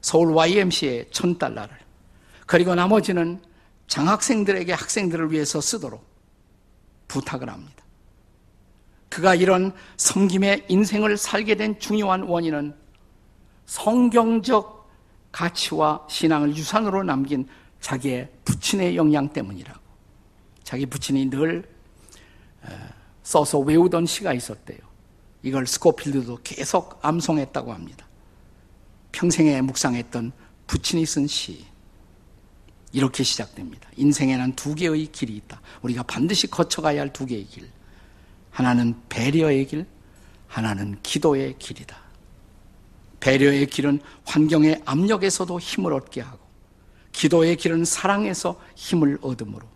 서울 0.00 0.32
YMC에 0.32 1.04
1,000달러를. 1.04 1.87
그리고 2.48 2.74
나머지는 2.74 3.42
장학생들에게 3.88 4.72
학생들을 4.72 5.30
위해서 5.32 5.60
쓰도록 5.60 6.02
부탁을 7.06 7.50
합니다. 7.50 7.84
그가 9.10 9.34
이런 9.34 9.74
섬김의 9.98 10.64
인생을 10.68 11.18
살게 11.18 11.56
된 11.56 11.78
중요한 11.78 12.22
원인은 12.22 12.74
성경적 13.66 14.90
가치와 15.30 16.06
신앙을 16.08 16.56
유산으로 16.56 17.02
남긴 17.02 17.46
자기의 17.82 18.30
부친의 18.46 18.96
영향 18.96 19.30
때문이라고. 19.30 19.80
자기 20.64 20.86
부친이 20.86 21.28
늘 21.28 21.68
써서 23.22 23.58
외우던 23.58 24.06
시가 24.06 24.32
있었대요. 24.32 24.78
이걸 25.42 25.66
스코필드도 25.66 26.38
계속 26.44 26.98
암송했다고 27.02 27.74
합니다. 27.74 28.06
평생에 29.12 29.60
묵상했던 29.60 30.32
부친이 30.66 31.04
쓴 31.04 31.26
시. 31.26 31.67
이렇게 32.92 33.22
시작됩니다. 33.22 33.88
인생에는 33.96 34.54
두 34.56 34.74
개의 34.74 35.06
길이 35.06 35.36
있다. 35.36 35.60
우리가 35.82 36.02
반드시 36.04 36.46
거쳐가야 36.46 37.00
할 37.00 37.12
두 37.12 37.26
개의 37.26 37.44
길. 37.44 37.68
하나는 38.50 38.94
배려의 39.08 39.66
길, 39.66 39.86
하나는 40.46 40.98
기도의 41.02 41.56
길이다. 41.58 41.96
배려의 43.20 43.66
길은 43.66 44.00
환경의 44.24 44.82
압력에서도 44.84 45.60
힘을 45.60 45.92
얻게 45.92 46.22
하고, 46.22 46.38
기도의 47.12 47.56
길은 47.56 47.84
사랑에서 47.84 48.60
힘을 48.74 49.18
얻으므로, 49.20 49.68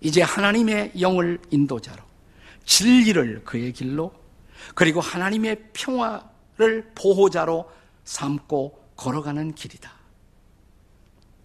이제 0.00 0.22
하나님의 0.22 0.92
영을 1.00 1.40
인도자로, 1.50 2.02
진리를 2.64 3.44
그의 3.44 3.72
길로, 3.72 4.12
그리고 4.74 5.00
하나님의 5.00 5.70
평화를 5.72 6.92
보호자로 6.94 7.70
삼고 8.04 8.92
걸어가는 8.96 9.54
길이다. 9.54 9.97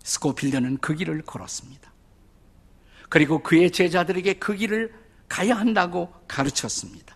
스코필드는 0.04 0.78
그 0.78 0.94
길을 0.94 1.24
걸었습니다. 1.24 1.92
그리고 3.10 3.42
그의 3.42 3.72
제자들에게 3.72 4.34
그 4.34 4.56
길을 4.56 4.94
가야 5.28 5.56
한다고 5.56 6.14
가르쳤습니다. 6.28 7.16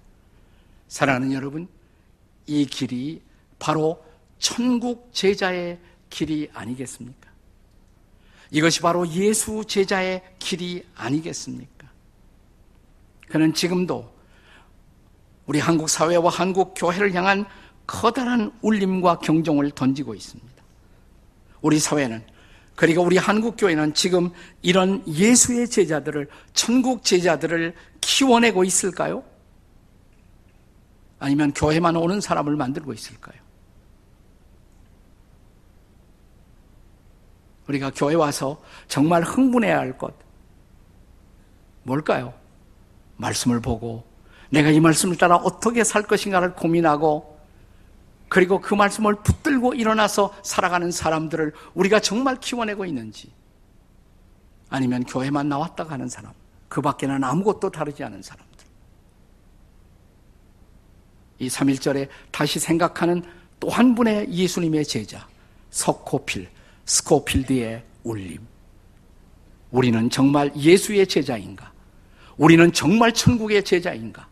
사랑하는 0.87 1.33
여러분, 1.33 1.67
이 2.45 2.65
길이 2.65 3.21
바로 3.59 4.03
천국 4.39 5.09
제자의 5.13 5.79
길이 6.09 6.49
아니겠습니까? 6.53 7.27
이것이 8.51 8.81
바로 8.81 9.07
예수 9.09 9.65
제자의 9.65 10.23
길이 10.39 10.85
아니겠습니까? 10.95 11.89
그는 13.27 13.53
지금도 13.53 14.15
우리 15.45 15.59
한국 15.59 15.89
사회와 15.89 16.29
한국 16.29 16.73
교회를 16.75 17.13
향한 17.13 17.45
커다란 17.85 18.51
울림과 18.61 19.19
경종을 19.19 19.71
던지고 19.71 20.13
있습니다. 20.13 20.63
우리 21.61 21.79
사회는 21.79 22.25
그리고 22.77 23.01
우리 23.01 23.17
한국교회는 23.17 23.95
지금 23.95 24.29
이런 24.61 25.03
예수의 25.07 25.67
제자들을, 25.67 26.29
천국 26.53 27.03
제자들을 27.03 27.73
키워내고 28.01 28.63
있을까요? 28.63 29.23
아니면 31.17 31.53
교회만 31.53 31.95
오는 31.95 32.21
사람을 32.21 32.55
만들고 32.55 32.93
있을까요? 32.93 33.41
우리가 37.67 37.91
교회 37.95 38.13
와서 38.13 38.61
정말 38.87 39.23
흥분해야 39.23 39.75
할 39.75 39.97
것, 39.97 40.13
뭘까요? 41.81 42.31
말씀을 43.15 43.59
보고, 43.59 44.05
내가 44.51 44.69
이 44.69 44.79
말씀을 44.79 45.17
따라 45.17 45.37
어떻게 45.37 45.83
살 45.83 46.03
것인가를 46.03 46.53
고민하고, 46.53 47.36
그리고 48.29 48.59
그 48.59 48.73
말씀을 48.73 49.15
붙들고 49.15 49.73
일어나서 49.73 50.33
살아가는 50.43 50.91
사람들을 50.91 51.53
우리가 51.73 51.99
정말 51.99 52.39
키워내고 52.39 52.85
있는지, 52.85 53.31
아니면 54.69 55.03
교회만 55.05 55.47
나왔다 55.47 55.85
가는 55.85 56.09
사람, 56.09 56.33
그 56.67 56.81
밖에는 56.81 57.23
아무것도 57.23 57.71
다르지 57.71 58.03
않은 58.03 58.21
사람들. 58.21 58.47
이 61.39 61.47
3일절에 61.47 62.09
다시 62.31 62.59
생각하는 62.59 63.23
또 63.59 63.69
한 63.69 63.95
분의 63.95 64.31
예수님의 64.31 64.85
제자, 64.85 65.27
석호필, 65.71 66.47
스코필드의 66.85 67.83
울림. 68.03 68.39
우리는 69.71 70.09
정말 70.09 70.51
예수의 70.55 71.07
제자인가? 71.07 71.71
우리는 72.37 72.71
정말 72.71 73.13
천국의 73.13 73.63
제자인가? 73.63 74.27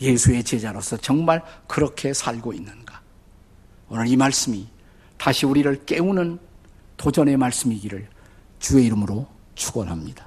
예수의 0.00 0.44
제자로서 0.44 0.96
정말 0.96 1.42
그렇게 1.66 2.12
살고 2.12 2.52
있는가? 2.52 3.00
오늘 3.88 4.06
이 4.08 4.16
말씀이 4.16 4.66
다시 5.16 5.46
우리를 5.46 5.84
깨우는 5.84 6.38
도전의 6.96 7.36
말씀이기를 7.36 8.08
주의 8.58 8.86
이름으로 8.86 9.26
축원합니다. 9.54 10.26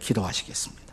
기도하시겠습니다. 0.00 0.83